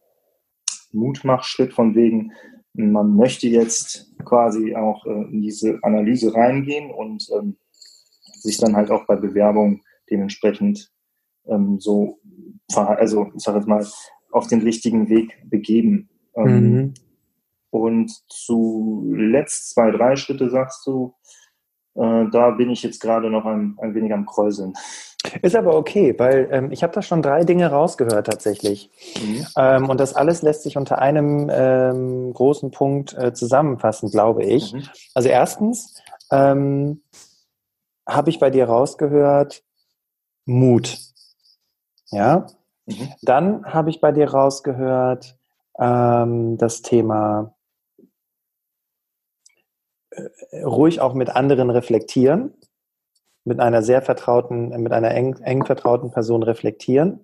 Mutmachschritt 0.92 1.72
von 1.72 1.94
wegen, 1.94 2.32
man 2.80 3.16
möchte 3.16 3.48
jetzt 3.48 4.12
quasi 4.24 4.74
auch 4.74 5.06
äh, 5.06 5.10
in 5.10 5.42
diese 5.42 5.78
Analyse 5.82 6.34
reingehen 6.34 6.90
und 6.90 7.28
ähm, 7.36 7.56
sich 8.40 8.58
dann 8.58 8.76
halt 8.76 8.90
auch 8.90 9.06
bei 9.06 9.16
Bewerbung 9.16 9.82
dementsprechend 10.10 10.90
ähm, 11.46 11.78
so, 11.78 12.18
also 12.74 13.30
ich 13.36 13.42
sage 13.42 13.58
jetzt 13.58 13.68
mal, 13.68 13.86
auf 14.32 14.46
den 14.46 14.62
richtigen 14.62 15.08
Weg 15.08 15.36
begeben. 15.48 16.08
Ähm, 16.34 16.72
mhm. 16.72 16.94
Und 17.70 18.10
zuletzt 18.28 19.70
zwei, 19.70 19.90
drei 19.90 20.16
Schritte 20.16 20.50
sagst 20.50 20.86
du, 20.86 21.14
da 21.94 22.50
bin 22.50 22.70
ich 22.70 22.82
jetzt 22.82 23.00
gerade 23.00 23.30
noch 23.30 23.44
ein, 23.44 23.76
ein 23.80 23.94
wenig 23.94 24.12
am 24.12 24.24
Kräuseln. 24.24 24.74
Ist 25.42 25.54
aber 25.54 25.76
okay, 25.76 26.14
weil 26.18 26.48
ähm, 26.50 26.72
ich 26.72 26.82
habe 26.82 26.94
da 26.94 27.02
schon 27.02 27.20
drei 27.20 27.44
Dinge 27.44 27.70
rausgehört 27.70 28.26
tatsächlich. 28.26 28.90
Mhm. 29.22 29.46
Ähm, 29.56 29.90
und 29.90 30.00
das 30.00 30.14
alles 30.14 30.40
lässt 30.40 30.62
sich 30.62 30.76
unter 30.78 30.98
einem 30.98 31.50
ähm, 31.52 32.32
großen 32.32 32.70
Punkt 32.70 33.16
äh, 33.18 33.34
zusammenfassen, 33.34 34.10
glaube 34.10 34.44
ich. 34.44 34.72
Mhm. 34.72 34.84
Also 35.14 35.28
erstens 35.28 36.02
ähm, 36.30 37.02
habe 38.08 38.30
ich 38.30 38.38
bei 38.38 38.50
dir 38.50 38.64
rausgehört 38.64 39.62
Mut. 40.46 40.98
Ja. 42.10 42.46
Mhm. 42.86 43.08
Dann 43.22 43.64
habe 43.66 43.90
ich 43.90 44.00
bei 44.00 44.12
dir 44.12 44.30
rausgehört 44.30 45.36
ähm, 45.78 46.56
das 46.56 46.80
Thema 46.80 47.54
äh, 47.58 47.59
ruhig 50.52 51.00
auch 51.00 51.14
mit 51.14 51.30
anderen 51.30 51.70
reflektieren, 51.70 52.54
mit 53.44 53.60
einer 53.60 53.82
sehr 53.82 54.02
vertrauten, 54.02 54.68
mit 54.82 54.92
einer 54.92 55.12
eng, 55.12 55.36
eng 55.42 55.64
vertrauten 55.64 56.10
Person 56.10 56.42
reflektieren. 56.42 57.20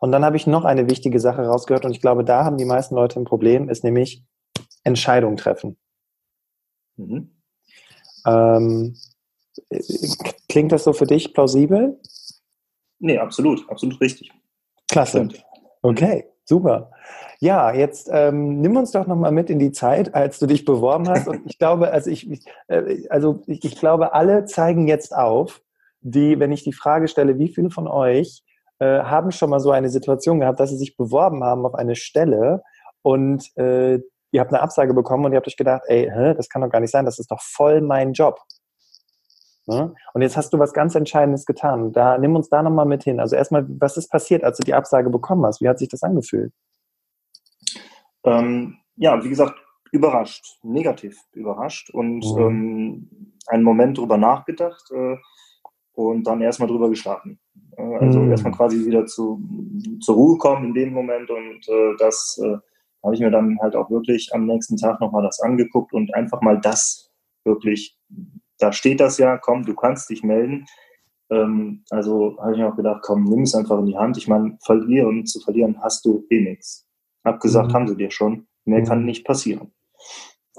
Und 0.00 0.12
dann 0.12 0.24
habe 0.24 0.36
ich 0.36 0.46
noch 0.46 0.64
eine 0.64 0.90
wichtige 0.90 1.20
Sache 1.20 1.42
rausgehört 1.42 1.84
und 1.84 1.92
ich 1.92 2.00
glaube, 2.00 2.24
da 2.24 2.44
haben 2.44 2.58
die 2.58 2.64
meisten 2.64 2.94
Leute 2.94 3.18
ein 3.18 3.24
Problem, 3.24 3.68
ist 3.68 3.84
nämlich 3.84 4.24
Entscheidung 4.84 5.36
treffen. 5.36 5.76
Mhm. 6.96 7.30
Ähm, 8.26 8.96
klingt 10.48 10.72
das 10.72 10.84
so 10.84 10.92
für 10.92 11.06
dich 11.06 11.32
plausibel? 11.32 11.98
Nee, 12.98 13.18
absolut, 13.18 13.68
absolut 13.70 14.00
richtig. 14.00 14.30
Klasse. 14.88 15.28
Okay, 15.82 16.24
super. 16.46 16.90
Ja, 17.38 17.72
jetzt 17.72 18.08
ähm, 18.10 18.60
nimm 18.60 18.76
uns 18.76 18.92
doch 18.92 19.06
nochmal 19.06 19.32
mit 19.32 19.50
in 19.50 19.58
die 19.58 19.72
Zeit, 19.72 20.14
als 20.14 20.38
du 20.38 20.46
dich 20.46 20.64
beworben 20.64 21.08
hast. 21.08 21.28
Und 21.28 21.42
ich 21.44 21.58
glaube, 21.58 21.90
also 21.90 22.10
ich, 22.10 22.46
äh, 22.68 23.06
also 23.10 23.42
ich, 23.46 23.64
ich 23.64 23.78
glaube, 23.78 24.14
alle 24.14 24.46
zeigen 24.46 24.88
jetzt 24.88 25.14
auf, 25.14 25.60
die, 26.00 26.38
wenn 26.38 26.52
ich 26.52 26.64
die 26.64 26.72
Frage 26.72 27.08
stelle, 27.08 27.38
wie 27.38 27.48
viele 27.48 27.70
von 27.70 27.88
euch 27.88 28.42
äh, 28.78 29.00
haben 29.00 29.32
schon 29.32 29.50
mal 29.50 29.60
so 29.60 29.70
eine 29.70 29.90
Situation 29.90 30.40
gehabt, 30.40 30.60
dass 30.60 30.70
sie 30.70 30.76
sich 30.76 30.96
beworben 30.96 31.42
haben 31.44 31.66
auf 31.66 31.74
eine 31.74 31.96
Stelle 31.96 32.62
und 33.02 33.56
äh, 33.56 34.00
ihr 34.30 34.40
habt 34.40 34.52
eine 34.52 34.62
Absage 34.62 34.94
bekommen 34.94 35.24
und 35.24 35.32
ihr 35.32 35.36
habt 35.36 35.48
euch 35.48 35.56
gedacht, 35.56 35.82
ey, 35.86 36.10
hä, 36.12 36.34
das 36.34 36.48
kann 36.48 36.62
doch 36.62 36.70
gar 36.70 36.80
nicht 36.80 36.90
sein, 36.90 37.04
das 37.04 37.18
ist 37.18 37.30
doch 37.30 37.40
voll 37.40 37.80
mein 37.80 38.12
Job. 38.12 38.38
Ne? 39.66 39.94
Und 40.14 40.22
jetzt 40.22 40.36
hast 40.36 40.52
du 40.52 40.58
was 40.58 40.72
ganz 40.72 40.94
Entscheidendes 40.94 41.44
getan. 41.44 41.92
Da 41.92 42.18
nimm 42.18 42.36
uns 42.36 42.48
da 42.48 42.62
nochmal 42.62 42.86
mit 42.86 43.02
hin. 43.04 43.20
Also 43.20 43.36
erstmal, 43.36 43.66
was 43.68 43.96
ist 43.96 44.10
passiert, 44.10 44.44
als 44.44 44.58
du 44.58 44.64
die 44.64 44.74
Absage 44.74 45.10
bekommen 45.10 45.44
hast? 45.44 45.60
Wie 45.60 45.68
hat 45.68 45.78
sich 45.78 45.88
das 45.88 46.02
angefühlt? 46.02 46.52
Ähm, 48.24 48.78
ja, 48.96 49.22
wie 49.22 49.28
gesagt, 49.28 49.54
überrascht, 49.92 50.58
negativ 50.62 51.20
überrascht 51.32 51.90
und 51.90 52.24
mhm. 52.24 52.40
ähm, 52.40 53.32
einen 53.46 53.62
Moment 53.62 53.98
drüber 53.98 54.16
nachgedacht 54.16 54.90
äh, 54.92 55.16
und 55.92 56.24
dann 56.26 56.40
erstmal 56.40 56.68
drüber 56.68 56.88
geschlafen. 56.88 57.38
Äh, 57.76 57.82
also 57.96 58.20
mhm. 58.20 58.30
erstmal 58.30 58.52
quasi 58.52 58.84
wieder 58.84 59.06
zu, 59.06 59.40
zur 60.00 60.14
Ruhe 60.14 60.38
kommen 60.38 60.66
in 60.66 60.74
dem 60.74 60.92
Moment 60.92 61.30
und 61.30 61.68
äh, 61.68 61.96
das 61.98 62.40
äh, 62.42 62.56
habe 63.02 63.14
ich 63.14 63.20
mir 63.20 63.30
dann 63.30 63.58
halt 63.60 63.76
auch 63.76 63.90
wirklich 63.90 64.30
am 64.34 64.46
nächsten 64.46 64.76
Tag 64.76 65.00
nochmal 65.00 65.22
das 65.22 65.40
angeguckt 65.40 65.92
und 65.92 66.12
einfach 66.14 66.40
mal 66.40 66.60
das 66.60 67.10
wirklich, 67.44 67.96
da 68.58 68.72
steht 68.72 69.00
das 69.00 69.18
ja, 69.18 69.36
komm, 69.38 69.64
du 69.64 69.74
kannst 69.74 70.08
dich 70.10 70.22
melden. 70.22 70.66
Ähm, 71.30 71.84
also 71.90 72.36
habe 72.40 72.52
ich 72.52 72.58
mir 72.58 72.68
auch 72.68 72.76
gedacht, 72.76 73.02
komm, 73.02 73.24
nimm 73.24 73.42
es 73.42 73.54
einfach 73.54 73.78
in 73.78 73.86
die 73.86 73.96
Hand. 73.96 74.16
Ich 74.16 74.28
meine, 74.28 74.56
verlieren, 74.64 75.26
zu 75.26 75.40
verlieren 75.40 75.82
hast 75.82 76.04
du 76.04 76.24
eh 76.30 76.40
nichts. 76.40 76.86
Abgesagt 77.22 77.68
mhm. 77.68 77.74
haben 77.74 77.88
sie 77.88 77.96
dir 77.96 78.10
schon. 78.10 78.46
Mehr 78.64 78.80
mhm. 78.80 78.84
kann 78.84 79.04
nicht 79.04 79.26
passieren. 79.26 79.72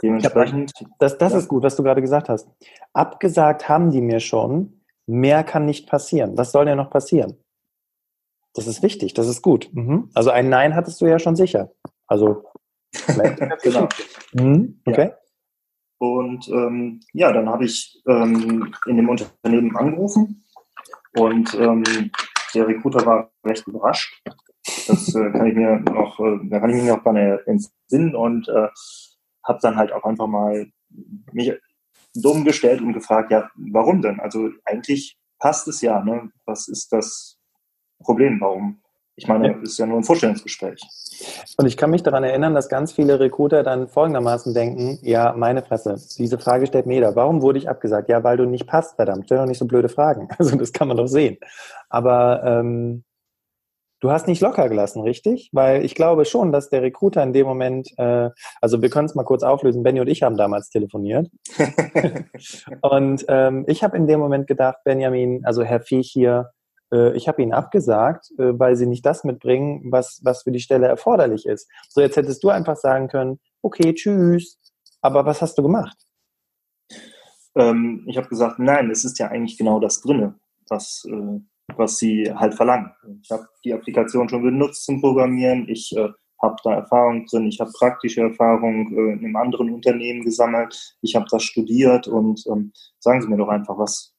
Dementsprechend. 0.01 0.73
Das, 0.99 1.17
das 1.17 1.33
ja. 1.33 1.39
ist 1.39 1.47
gut, 1.47 1.63
was 1.63 1.75
du 1.75 1.83
gerade 1.83 2.01
gesagt 2.01 2.29
hast. 2.29 2.47
Abgesagt 2.93 3.67
haben 3.67 3.91
die 3.91 4.01
mir 4.01 4.19
schon. 4.19 4.81
Mehr 5.07 5.43
kann 5.43 5.65
nicht 5.65 5.89
passieren. 5.89 6.38
Was 6.38 6.51
soll 6.51 6.65
denn 6.65 6.77
noch 6.77 6.89
passieren? 6.89 7.38
Das 8.53 8.67
ist 8.67 8.83
wichtig, 8.83 9.13
das 9.13 9.27
ist 9.27 9.41
gut. 9.41 9.69
Mhm. 9.71 10.10
Also 10.13 10.31
ein 10.31 10.49
Nein 10.49 10.75
hattest 10.75 10.99
du 10.99 11.05
ja 11.05 11.19
schon 11.19 11.36
sicher. 11.36 11.71
Also 12.07 12.43
genau. 13.63 13.88
Mhm. 14.33 14.81
Okay. 14.86 15.10
Ja. 15.10 15.17
Und 15.99 16.47
ähm, 16.49 16.99
ja, 17.13 17.31
dann 17.31 17.49
habe 17.49 17.65
ich 17.65 18.01
ähm, 18.07 18.73
in 18.86 18.97
dem 18.97 19.10
Unternehmen 19.10 19.75
angerufen 19.75 20.45
und 21.15 21.53
ähm, 21.55 21.83
der 22.53 22.67
Recruiter 22.67 23.05
war 23.05 23.31
recht 23.43 23.67
überrascht, 23.67 24.21
das 24.88 25.15
äh, 25.15 25.31
kann 25.31 25.47
ich 25.47 25.55
mir 25.55 25.79
noch, 25.79 26.19
äh, 26.19 26.39
da 26.49 26.60
kann 26.60 26.69
ich 26.69 26.77
mich 26.77 26.86
noch 26.86 27.01
dran 27.01 27.15
entsinnen 27.15 28.15
und 28.15 28.47
äh, 28.47 28.67
habe 29.43 29.60
dann 29.62 29.75
halt 29.75 29.91
auch 29.91 30.03
einfach 30.03 30.27
mal 30.27 30.69
mich 31.31 31.53
dumm 32.13 32.43
gestellt 32.43 32.81
und 32.81 32.93
gefragt, 32.93 33.31
ja, 33.31 33.49
warum 33.55 34.01
denn? 34.01 34.19
Also 34.19 34.49
eigentlich 34.65 35.17
passt 35.39 35.67
es 35.67 35.81
ja, 35.81 36.03
ne? 36.03 36.31
Was 36.45 36.67
ist 36.67 36.91
das 36.91 37.38
Problem? 37.99 38.39
Warum? 38.41 38.81
Ich 39.19 39.27
meine, 39.27 39.60
es 39.63 39.71
ist 39.71 39.80
ja 39.80 39.88
nur 39.88 39.97
ein 39.97 40.03
Vorstellungsgespräch. 40.03 40.80
Und 41.58 41.65
ich 41.65 41.75
kann 41.75 41.89
mich 41.89 42.03
daran 42.03 42.23
erinnern, 42.23 42.53
dass 42.53 42.69
ganz 42.69 42.91
viele 42.91 43.19
Recruiter 43.19 43.63
dann 43.63 43.88
folgendermaßen 43.88 44.53
denken, 44.53 44.99
ja, 45.01 45.34
meine 45.36 45.63
Fresse, 45.63 45.99
diese 46.19 46.38
Frage 46.38 46.67
stellt 46.67 46.86
mir 46.86 46.93
jeder. 46.93 47.15
Warum 47.15 47.41
wurde 47.41 47.58
ich 47.58 47.67
abgesagt? 47.67 48.10
Ja, 48.10 48.23
weil 48.23 48.38
du 48.38 48.45
nicht 48.45 48.67
passt, 48.67 48.95
verdammt. 48.95 49.25
Stell 49.25 49.39
doch 49.39 49.47
nicht 49.47 49.58
so 49.58 49.65
blöde 49.65 49.89
Fragen. 49.89 50.30
Also 50.38 50.56
das 50.56 50.71
kann 50.71 50.88
man 50.88 50.97
doch 50.97 51.08
sehen. 51.08 51.38
Aber 51.89 52.43
ähm, 52.45 53.03
Du 53.99 54.12
hast 54.12 54.27
nicht 54.27 54.41
locker 54.41 54.69
gelassen, 54.69 55.01
richtig? 55.01 55.49
Weil 55.53 55.84
ich 55.84 55.95
glaube 55.95 56.25
schon, 56.25 56.51
dass 56.51 56.69
der 56.69 56.84
Recruiter 56.84 57.23
in 57.23 57.34
dem 57.34 57.47
Moment, 57.47 57.89
äh, 57.97 58.30
also 58.62 58.80
wir 58.84 58.91
können 58.91 59.08
es 59.08 59.15
mal 59.15 59.23
kurz 59.23 59.41
auflösen, 59.41 59.82
Benny 59.82 59.99
und 59.99 60.08
ich 60.08 60.21
haben 60.21 60.38
damals 60.38 60.69
telefoniert. 60.69 61.32
und 62.82 63.25
ähm, 63.27 63.65
ich 63.67 63.84
habe 63.84 63.97
in 63.97 64.06
dem 64.06 64.19
Moment 64.19 64.45
gedacht, 64.45 64.77
Benjamin, 64.84 65.43
also 65.45 65.63
Herr 65.63 65.80
Viech 65.80 66.12
hier, 66.12 66.51
ich 67.15 67.28
habe 67.28 67.41
Ihnen 67.41 67.54
abgesagt, 67.54 68.32
äh, 68.38 68.58
weil 68.58 68.76
Sie 68.76 68.86
nicht 68.86 69.06
das 69.06 69.23
mitbringen, 69.23 69.91
was, 69.91 70.21
was 70.23 70.43
für 70.43 70.52
die 70.52 70.60
Stelle 70.60 70.88
erforderlich 70.88 71.45
ist. 71.45 71.69
So, 71.89 72.02
jetzt 72.02 72.17
hättest 72.17 72.43
du 72.43 72.50
einfach 72.50 72.78
sagen 72.78 73.08
können, 73.08 73.39
okay, 73.62 73.93
tschüss. 73.93 74.60
Aber 75.02 75.26
was 75.26 75.41
hast 75.41 75.58
du 75.58 75.63
gemacht? 75.63 75.97
Ähm, 77.56 78.06
ich 78.08 78.17
habe 78.17 78.28
gesagt, 78.28 78.60
nein, 78.60 78.89
es 78.89 79.06
ist 79.06 79.19
ja 79.19 79.28
eigentlich 79.28 79.58
genau 79.58 79.80
das 79.80 80.02
drinne, 80.02 80.36
was 80.69 81.06
äh, 81.10 81.39
was 81.76 81.97
sie 81.97 82.32
halt 82.34 82.54
verlangen. 82.54 82.91
Ich 83.21 83.32
habe 83.32 83.47
die 83.63 83.73
Applikation 83.73 84.30
schon 84.30 84.43
benutzt 84.43 84.86
zum 84.86 85.02
Programmieren. 85.02 85.67
Ich 85.67 85.95
äh, 85.95 86.10
habe 86.41 86.56
da 86.63 86.76
Erfahrung 86.76 87.26
drin. 87.26 87.47
Ich 87.47 87.60
habe 87.60 87.71
praktische 87.78 88.21
Erfahrung 88.21 88.91
äh, 88.93 89.13
in 89.13 89.19
einem 89.19 89.36
anderen 89.36 89.73
Unternehmen 89.73 90.23
gesammelt. 90.23 90.97
Ich 91.02 91.15
habe 91.15 91.26
das 91.30 91.43
studiert 91.43 92.08
und 92.08 92.45
ähm, 92.47 92.71
sagen 93.00 93.21
Sie 93.21 93.28
mir 93.28 93.38
doch 93.38 93.50
einfach, 93.50 93.78
was 93.78 94.13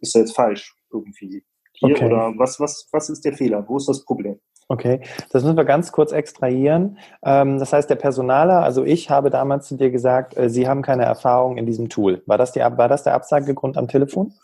ist 0.00 0.14
da 0.14 0.20
jetzt 0.20 0.34
falsch 0.34 0.74
irgendwie 0.90 1.44
hier 1.76 1.94
okay. 1.94 2.06
oder 2.06 2.32
was, 2.36 2.60
was, 2.60 2.88
was 2.92 3.08
ist 3.08 3.24
der 3.24 3.32
Fehler? 3.32 3.64
Wo 3.68 3.76
ist 3.76 3.88
das 3.88 4.04
Problem? 4.04 4.38
Okay, 4.68 5.00
das 5.30 5.44
müssen 5.44 5.56
wir 5.56 5.64
ganz 5.64 5.92
kurz 5.92 6.10
extrahieren. 6.10 6.98
Ähm, 7.24 7.58
das 7.58 7.72
heißt, 7.72 7.88
der 7.88 7.94
Personaler, 7.94 8.62
also 8.62 8.84
ich 8.84 9.10
habe 9.10 9.30
damals 9.30 9.68
zu 9.68 9.76
dir 9.76 9.90
gesagt, 9.90 10.36
äh, 10.36 10.50
Sie 10.50 10.66
haben 10.66 10.82
keine 10.82 11.04
Erfahrung 11.04 11.56
in 11.56 11.66
diesem 11.66 11.88
Tool. 11.88 12.22
War 12.26 12.36
das, 12.36 12.50
die, 12.50 12.60
war 12.60 12.88
das 12.88 13.04
der 13.04 13.14
Absagegrund 13.14 13.78
am 13.78 13.86
Telefon? 13.86 14.34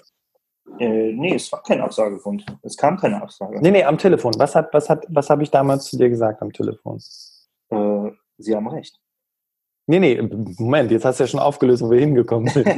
Äh, 0.78 1.12
nee, 1.12 1.34
es 1.34 1.50
war 1.50 1.62
kein 1.62 1.80
Absagegrund. 1.80 2.46
Es 2.62 2.76
kam 2.76 2.96
keine 2.98 3.20
Absage. 3.20 3.60
Nee, 3.60 3.72
nee, 3.72 3.84
am 3.84 3.98
Telefon. 3.98 4.34
Was, 4.38 4.54
hat, 4.54 4.72
was, 4.72 4.88
hat, 4.88 5.04
was 5.08 5.28
habe 5.28 5.42
ich 5.42 5.50
damals 5.50 5.86
zu 5.86 5.98
dir 5.98 6.08
gesagt 6.08 6.40
am 6.40 6.52
Telefon? 6.52 6.98
Äh, 7.70 8.10
Sie 8.38 8.54
haben 8.54 8.68
recht. 8.68 9.00
Nee, 9.86 9.98
nee, 9.98 10.22
Moment, 10.58 10.90
jetzt 10.92 11.04
hast 11.04 11.18
du 11.18 11.24
ja 11.24 11.28
schon 11.28 11.40
aufgelöst, 11.40 11.82
wo 11.82 11.90
wir 11.90 11.98
hingekommen 11.98 12.48
sind. 12.48 12.68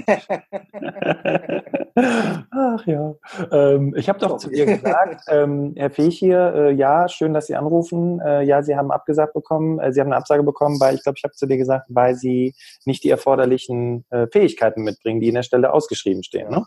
Ach 2.50 2.86
ja. 2.86 3.14
Ähm, 3.52 3.94
ich 3.96 4.08
habe 4.08 4.18
doch 4.18 4.38
zu 4.38 4.48
dir 4.50 4.66
gesagt, 4.66 5.22
ähm, 5.28 5.74
Herr 5.76 5.90
Fech 5.90 6.18
hier, 6.18 6.54
äh, 6.54 6.72
ja, 6.72 7.08
schön, 7.08 7.34
dass 7.34 7.46
Sie 7.46 7.54
anrufen. 7.54 8.20
Äh, 8.20 8.42
ja, 8.42 8.62
Sie 8.62 8.74
haben 8.74 8.90
abgesagt 8.90 9.34
bekommen, 9.34 9.78
äh, 9.78 9.92
Sie 9.92 10.00
haben 10.00 10.08
eine 10.08 10.16
Absage 10.16 10.42
bekommen, 10.42 10.80
weil 10.80 10.94
ich 10.94 11.02
glaube, 11.02 11.18
ich 11.18 11.24
habe 11.24 11.34
zu 11.34 11.46
dir 11.46 11.58
gesagt, 11.58 11.86
weil 11.90 12.14
Sie 12.14 12.54
nicht 12.84 13.04
die 13.04 13.10
erforderlichen 13.10 14.06
äh, 14.10 14.26
Fähigkeiten 14.32 14.82
mitbringen, 14.82 15.20
die 15.20 15.28
in 15.28 15.34
der 15.34 15.42
Stelle 15.42 15.72
ausgeschrieben 15.72 16.22
stehen. 16.22 16.50
Ne? 16.50 16.64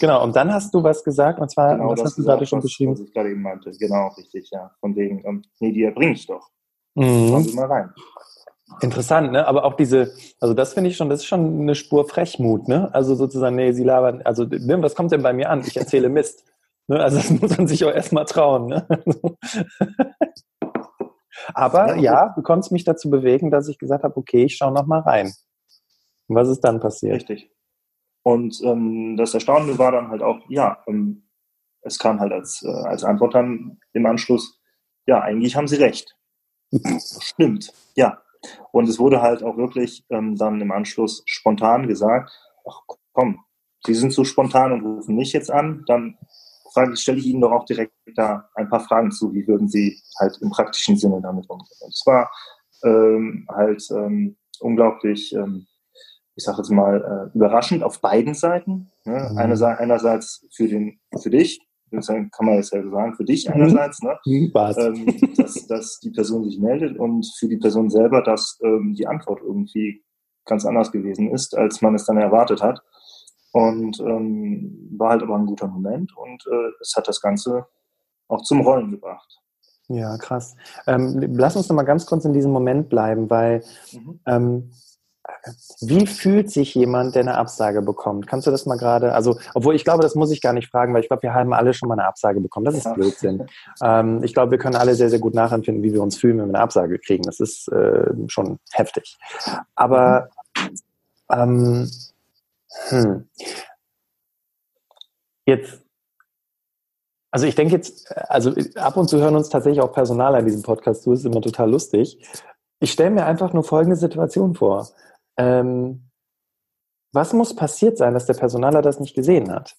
Genau, 0.00 0.22
und 0.22 0.36
dann 0.36 0.52
hast 0.52 0.74
du 0.74 0.82
was 0.82 1.02
gesagt, 1.04 1.40
und 1.40 1.50
zwar, 1.50 1.76
genau, 1.76 1.90
was 1.90 2.02
hast 2.04 2.18
du 2.18 2.24
gerade 2.24 2.44
schon 2.46 2.58
was, 2.58 2.64
beschrieben? 2.64 2.92
Was 2.92 3.00
ich 3.00 3.12
gerade 3.12 3.30
eben 3.30 3.42
meinte, 3.42 3.70
genau, 3.70 4.08
richtig, 4.18 4.50
ja. 4.50 4.70
Von 4.80 4.94
wegen, 4.96 5.24
ähm, 5.24 5.42
nee, 5.60 5.72
die 5.72 5.84
erbringe 5.84 6.12
ich 6.12 6.26
doch. 6.26 6.48
Mhm. 6.94 7.28
Schauen 7.28 7.44
Sie 7.44 7.54
mal 7.54 7.66
rein. 7.66 7.90
Interessant, 8.80 9.32
ne? 9.32 9.46
Aber 9.46 9.64
auch 9.64 9.74
diese, 9.74 10.14
also 10.40 10.54
das 10.54 10.74
finde 10.74 10.90
ich 10.90 10.96
schon, 10.96 11.08
das 11.08 11.20
ist 11.20 11.26
schon 11.26 11.60
eine 11.60 11.74
Spur 11.74 12.08
Frechmut, 12.08 12.68
ne? 12.68 12.92
Also 12.94 13.14
sozusagen, 13.14 13.56
nee, 13.56 13.72
sie 13.72 13.84
labern, 13.84 14.22
also 14.22 14.44
ne, 14.44 14.82
was 14.82 14.94
kommt 14.94 15.12
denn 15.12 15.22
bei 15.22 15.32
mir 15.32 15.50
an? 15.50 15.62
Ich 15.66 15.76
erzähle 15.76 16.08
Mist. 16.10 16.44
Ne? 16.88 17.00
Also 17.00 17.18
das 17.18 17.30
muss 17.30 17.56
man 17.56 17.66
sich 17.66 17.84
auch 17.84 17.92
erstmal 17.92 18.24
trauen, 18.24 18.66
ne? 18.66 18.86
Aber 21.54 21.96
ja, 21.96 22.32
du 22.34 22.42
konntest 22.42 22.72
mich 22.72 22.84
dazu 22.84 23.10
bewegen, 23.10 23.50
dass 23.50 23.68
ich 23.68 23.78
gesagt 23.78 24.04
habe, 24.04 24.16
okay, 24.16 24.44
ich 24.44 24.56
schaue 24.56 24.72
noch 24.72 24.86
mal 24.86 25.00
rein. 25.00 25.32
Und 26.28 26.36
was 26.36 26.48
ist 26.48 26.60
dann 26.60 26.80
passiert? 26.80 27.16
Richtig. 27.16 27.50
Und 28.22 28.60
ähm, 28.62 29.16
das 29.16 29.34
Erstaunliche 29.34 29.78
war 29.78 29.92
dann 29.92 30.08
halt 30.08 30.22
auch, 30.22 30.38
ja, 30.48 30.78
ähm, 30.86 31.28
es 31.82 31.98
kam 31.98 32.20
halt 32.20 32.32
als, 32.32 32.62
äh, 32.62 32.70
als 32.70 33.02
Antwort 33.04 33.34
dann 33.34 33.80
im 33.92 34.06
Anschluss, 34.06 34.60
ja, 35.06 35.20
eigentlich 35.20 35.56
haben 35.56 35.66
sie 35.66 35.76
recht. 35.76 36.16
Stimmt, 37.20 37.72
ja. 37.94 38.21
Und 38.72 38.88
es 38.88 38.98
wurde 38.98 39.22
halt 39.22 39.42
auch 39.42 39.56
wirklich 39.56 40.04
ähm, 40.10 40.36
dann 40.36 40.60
im 40.60 40.72
Anschluss 40.72 41.22
spontan 41.26 41.88
gesagt, 41.88 42.30
ach 42.68 42.80
komm, 43.12 43.40
Sie 43.84 43.94
sind 43.94 44.12
so 44.12 44.24
spontan 44.24 44.72
und 44.72 44.84
rufen 44.84 45.16
mich 45.16 45.32
jetzt 45.32 45.50
an, 45.50 45.84
dann 45.86 46.16
stelle 46.94 47.18
ich 47.18 47.26
Ihnen 47.26 47.40
doch 47.40 47.52
auch 47.52 47.64
direkt 47.64 47.92
da 48.14 48.48
ein 48.54 48.68
paar 48.68 48.80
Fragen 48.80 49.10
zu, 49.10 49.34
wie 49.34 49.46
würden 49.46 49.68
Sie 49.68 50.00
halt 50.18 50.38
im 50.40 50.50
praktischen 50.50 50.96
Sinne 50.96 51.20
damit 51.20 51.48
umgehen. 51.50 51.76
Und 51.80 51.90
es 51.92 52.02
war 52.06 52.30
ähm, 52.84 53.46
halt 53.50 53.82
ähm, 53.90 54.36
unglaublich, 54.60 55.34
ähm, 55.34 55.66
ich 56.34 56.44
sage 56.44 56.58
jetzt 56.58 56.70
mal, 56.70 57.30
äh, 57.34 57.36
überraschend 57.36 57.82
auf 57.82 58.00
beiden 58.00 58.34
Seiten. 58.34 58.90
Ne? 59.04 59.28
Mhm. 59.30 59.38
Einerseits, 59.38 59.80
einerseits 59.80 60.46
für, 60.54 60.68
den, 60.68 61.00
für 61.20 61.30
dich, 61.30 61.60
kann 62.30 62.46
man 62.46 62.56
jetzt 62.56 62.72
ja 62.72 62.82
sagen, 62.88 63.14
für 63.14 63.24
dich 63.24 63.46
mhm. 63.46 63.54
einerseits, 63.54 64.02
ne? 64.02 64.18
Mhm, 64.26 64.52
ähm, 64.54 65.34
dass, 65.36 65.66
dass 65.66 66.00
die 66.00 66.10
Person 66.10 66.44
sich 66.44 66.58
meldet 66.58 66.98
und 66.98 67.26
für 67.38 67.48
die 67.48 67.58
Person 67.58 67.90
selber, 67.90 68.22
dass 68.22 68.58
ähm, 68.62 68.94
die 68.94 69.06
Antwort 69.06 69.40
irgendwie 69.42 70.02
ganz 70.44 70.64
anders 70.64 70.90
gewesen 70.90 71.30
ist, 71.30 71.56
als 71.56 71.82
man 71.82 71.94
es 71.94 72.04
dann 72.04 72.18
erwartet 72.18 72.62
hat. 72.62 72.82
Und 73.52 74.00
ähm, 74.00 74.88
war 74.96 75.10
halt 75.10 75.22
aber 75.22 75.36
ein 75.36 75.46
guter 75.46 75.68
Moment 75.68 76.16
und 76.16 76.46
äh, 76.50 76.70
es 76.80 76.94
hat 76.96 77.06
das 77.06 77.20
Ganze 77.20 77.66
auch 78.28 78.42
zum 78.42 78.62
Rollen 78.62 78.90
gebracht. 78.90 79.42
Ja, 79.88 80.16
krass. 80.16 80.56
Ähm, 80.86 81.34
lass 81.34 81.54
uns 81.54 81.68
noch 81.68 81.76
mal 81.76 81.82
ganz 81.82 82.06
kurz 82.06 82.24
in 82.24 82.32
diesem 82.32 82.50
Moment 82.50 82.88
bleiben, 82.88 83.28
weil 83.28 83.62
mhm. 83.92 84.20
Wie 85.80 86.06
fühlt 86.06 86.50
sich 86.50 86.74
jemand, 86.74 87.14
der 87.14 87.22
eine 87.22 87.36
Absage 87.36 87.82
bekommt? 87.82 88.26
Kannst 88.26 88.46
du 88.46 88.50
das 88.50 88.66
mal 88.66 88.76
gerade, 88.76 89.12
also, 89.12 89.38
obwohl 89.54 89.74
ich 89.74 89.84
glaube, 89.84 90.02
das 90.02 90.14
muss 90.14 90.30
ich 90.30 90.40
gar 90.40 90.52
nicht 90.52 90.68
fragen, 90.68 90.92
weil 90.92 91.02
ich 91.02 91.08
glaube, 91.08 91.22
wir 91.22 91.34
haben 91.34 91.52
alle 91.52 91.74
schon 91.74 91.88
mal 91.88 91.94
eine 91.98 92.06
Absage 92.06 92.40
bekommen. 92.40 92.66
Das 92.66 92.76
ist 92.76 92.84
ja. 92.84 92.92
Blödsinn. 92.92 93.46
Ähm, 93.82 94.22
ich 94.22 94.34
glaube, 94.34 94.52
wir 94.52 94.58
können 94.58 94.76
alle 94.76 94.94
sehr, 94.94 95.10
sehr 95.10 95.18
gut 95.18 95.34
nachempfinden, 95.34 95.82
wie 95.82 95.92
wir 95.92 96.02
uns 96.02 96.16
fühlen, 96.16 96.38
wenn 96.38 96.46
wir 96.46 96.54
eine 96.54 96.62
Absage 96.62 96.98
kriegen. 96.98 97.22
Das 97.22 97.40
ist 97.40 97.68
äh, 97.68 98.10
schon 98.28 98.58
heftig. 98.72 99.18
Aber 99.74 100.28
ähm, 101.30 101.88
hm. 102.88 103.28
jetzt 105.46 105.82
also 107.32 107.46
ich 107.46 107.54
denke 107.54 107.74
jetzt, 107.74 108.14
also 108.30 108.52
ab 108.76 108.98
und 108.98 109.08
zu 109.08 109.18
hören 109.18 109.34
uns 109.34 109.48
tatsächlich 109.48 109.80
auch 109.80 109.94
Personal 109.94 110.34
an 110.34 110.44
diesem 110.44 110.62
Podcast 110.62 111.02
zu, 111.02 111.12
ist 111.12 111.24
immer 111.24 111.40
total 111.40 111.70
lustig. 111.70 112.18
Ich 112.78 112.92
stelle 112.92 113.10
mir 113.10 113.24
einfach 113.24 113.54
nur 113.54 113.64
folgende 113.64 113.96
Situation 113.96 114.54
vor. 114.54 114.88
Ähm, 115.36 116.10
was 117.12 117.32
muss 117.32 117.54
passiert 117.54 117.98
sein, 117.98 118.14
dass 118.14 118.26
der 118.26 118.34
Personaler 118.34 118.82
das 118.82 119.00
nicht 119.00 119.14
gesehen 119.14 119.50
hat? 119.50 119.76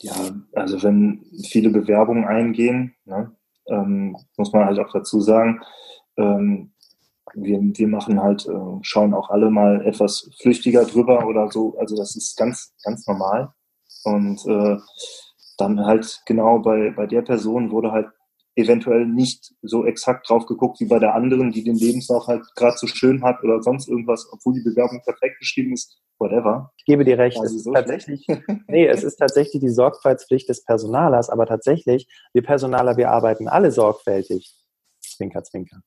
Ja, 0.00 0.14
also 0.52 0.82
wenn 0.82 1.24
viele 1.48 1.70
Bewerbungen 1.70 2.24
eingehen, 2.24 2.94
ne, 3.04 3.36
ähm, 3.66 4.16
muss 4.36 4.52
man 4.52 4.64
halt 4.64 4.78
auch 4.78 4.92
dazu 4.92 5.20
sagen, 5.20 5.60
ähm, 6.16 6.72
wir, 7.34 7.60
wir 7.60 7.88
machen 7.88 8.22
halt, 8.22 8.46
äh, 8.46 8.78
schauen 8.82 9.14
auch 9.14 9.30
alle 9.30 9.50
mal 9.50 9.84
etwas 9.86 10.30
flüchtiger 10.40 10.84
drüber 10.84 11.26
oder 11.26 11.50
so. 11.50 11.76
Also 11.78 11.96
das 11.96 12.16
ist 12.16 12.36
ganz, 12.36 12.74
ganz 12.82 13.06
normal. 13.06 13.52
Und 14.04 14.44
äh, 14.46 14.78
dann 15.58 15.84
halt 15.84 16.22
genau 16.26 16.60
bei, 16.60 16.90
bei 16.90 17.06
der 17.06 17.22
Person 17.22 17.70
wurde 17.70 17.92
halt 17.92 18.08
eventuell 18.58 19.06
nicht 19.06 19.54
so 19.62 19.86
exakt 19.86 20.28
drauf 20.28 20.46
geguckt 20.46 20.80
wie 20.80 20.86
bei 20.86 20.98
der 20.98 21.14
anderen, 21.14 21.52
die 21.52 21.62
den 21.62 21.76
Lebenslauf 21.76 22.26
halt 22.26 22.42
gerade 22.56 22.76
so 22.76 22.86
schön 22.88 23.22
hat 23.22 23.42
oder 23.44 23.62
sonst 23.62 23.88
irgendwas, 23.88 24.28
obwohl 24.32 24.54
die 24.54 24.62
Bewerbung 24.62 25.00
perfekt 25.04 25.38
geschrieben 25.38 25.72
ist, 25.72 25.96
whatever. 26.18 26.72
Ich 26.76 26.84
gebe 26.84 27.04
dir 27.04 27.18
recht. 27.18 27.38
Also 27.38 27.56
es 27.56 27.62
so 27.62 27.72
tatsächlich, 27.72 28.26
nee, 28.68 28.86
es 28.86 29.04
ist 29.04 29.16
tatsächlich 29.16 29.60
die 29.60 29.68
Sorgfaltspflicht 29.68 30.48
des 30.48 30.64
Personalers, 30.64 31.30
aber 31.30 31.46
tatsächlich, 31.46 32.08
wir 32.32 32.42
Personaler, 32.42 32.96
wir 32.96 33.10
arbeiten 33.10 33.46
alle 33.46 33.70
sorgfältig. 33.70 34.57
Zwinker, 35.18 35.42
zwinker. 35.42 35.80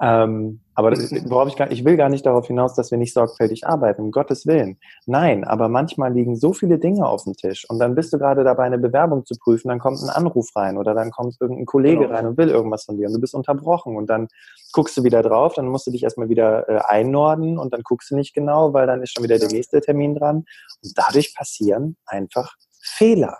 Ähm, 0.00 0.60
aber 0.74 0.92
worauf 0.92 1.48
ich, 1.48 1.56
gar, 1.56 1.70
ich 1.72 1.84
will 1.84 1.96
gar 1.96 2.08
nicht 2.08 2.24
darauf 2.24 2.46
hinaus, 2.46 2.74
dass 2.74 2.92
wir 2.92 2.98
nicht 2.98 3.12
sorgfältig 3.12 3.66
arbeiten, 3.66 4.02
um 4.02 4.10
Gottes 4.12 4.46
Willen. 4.46 4.78
Nein, 5.06 5.42
aber 5.42 5.68
manchmal 5.68 6.12
liegen 6.12 6.36
so 6.36 6.52
viele 6.52 6.78
Dinge 6.78 7.06
auf 7.06 7.24
dem 7.24 7.34
Tisch 7.34 7.68
und 7.68 7.80
dann 7.80 7.96
bist 7.96 8.12
du 8.12 8.18
gerade 8.18 8.44
dabei, 8.44 8.64
eine 8.64 8.78
Bewerbung 8.78 9.26
zu 9.26 9.34
prüfen, 9.36 9.68
dann 9.68 9.80
kommt 9.80 10.00
ein 10.00 10.10
Anruf 10.10 10.54
rein 10.54 10.78
oder 10.78 10.94
dann 10.94 11.10
kommt 11.10 11.36
irgendein 11.40 11.66
Kollege 11.66 12.02
genau. 12.02 12.14
rein 12.14 12.26
und 12.26 12.38
will 12.38 12.48
irgendwas 12.48 12.84
von 12.84 12.96
dir 12.96 13.08
und 13.08 13.14
du 13.14 13.20
bist 13.20 13.34
unterbrochen 13.34 13.96
und 13.96 14.08
dann 14.08 14.28
guckst 14.72 14.96
du 14.96 15.02
wieder 15.02 15.22
drauf, 15.22 15.54
dann 15.54 15.66
musst 15.66 15.88
du 15.88 15.90
dich 15.90 16.04
erstmal 16.04 16.28
wieder 16.28 16.68
äh, 16.68 16.80
einnorden 16.84 17.58
und 17.58 17.72
dann 17.74 17.82
guckst 17.82 18.12
du 18.12 18.14
nicht 18.16 18.32
genau, 18.32 18.72
weil 18.72 18.86
dann 18.86 19.02
ist 19.02 19.12
schon 19.12 19.24
wieder 19.24 19.38
der 19.38 19.48
nächste 19.48 19.80
Termin 19.80 20.14
dran 20.14 20.44
und 20.84 20.92
dadurch 20.94 21.34
passieren 21.34 21.96
einfach 22.06 22.54
Fehler. 22.80 23.38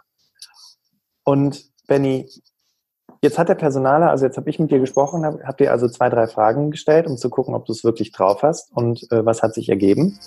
Und 1.23 1.71
Benny, 1.87 2.29
Jetzt 3.21 3.39
hat 3.39 3.49
der 3.49 3.57
Personaler, 3.57 4.11
also 4.11 4.25
jetzt 4.25 4.37
habe 4.37 4.49
ich 4.49 4.61
mit 4.61 4.71
dir 4.71 4.79
gesprochen, 4.79 5.25
habt 5.25 5.61
ihr 5.61 5.73
also 5.73 5.89
zwei, 5.89 6.09
drei 6.09 6.29
Fragen 6.29 6.71
gestellt, 6.71 7.07
um 7.07 7.17
zu 7.17 7.31
gucken, 7.31 7.55
ob 7.55 7.67
du 7.67 7.73
es 7.73 7.83
wirklich 7.83 8.13
drauf 8.13 8.43
hast 8.43 8.71
und 8.77 9.11
äh, 9.11 9.27
was 9.27 9.43
hat 9.43 9.55
sich 9.55 9.69
ergeben? 9.69 10.19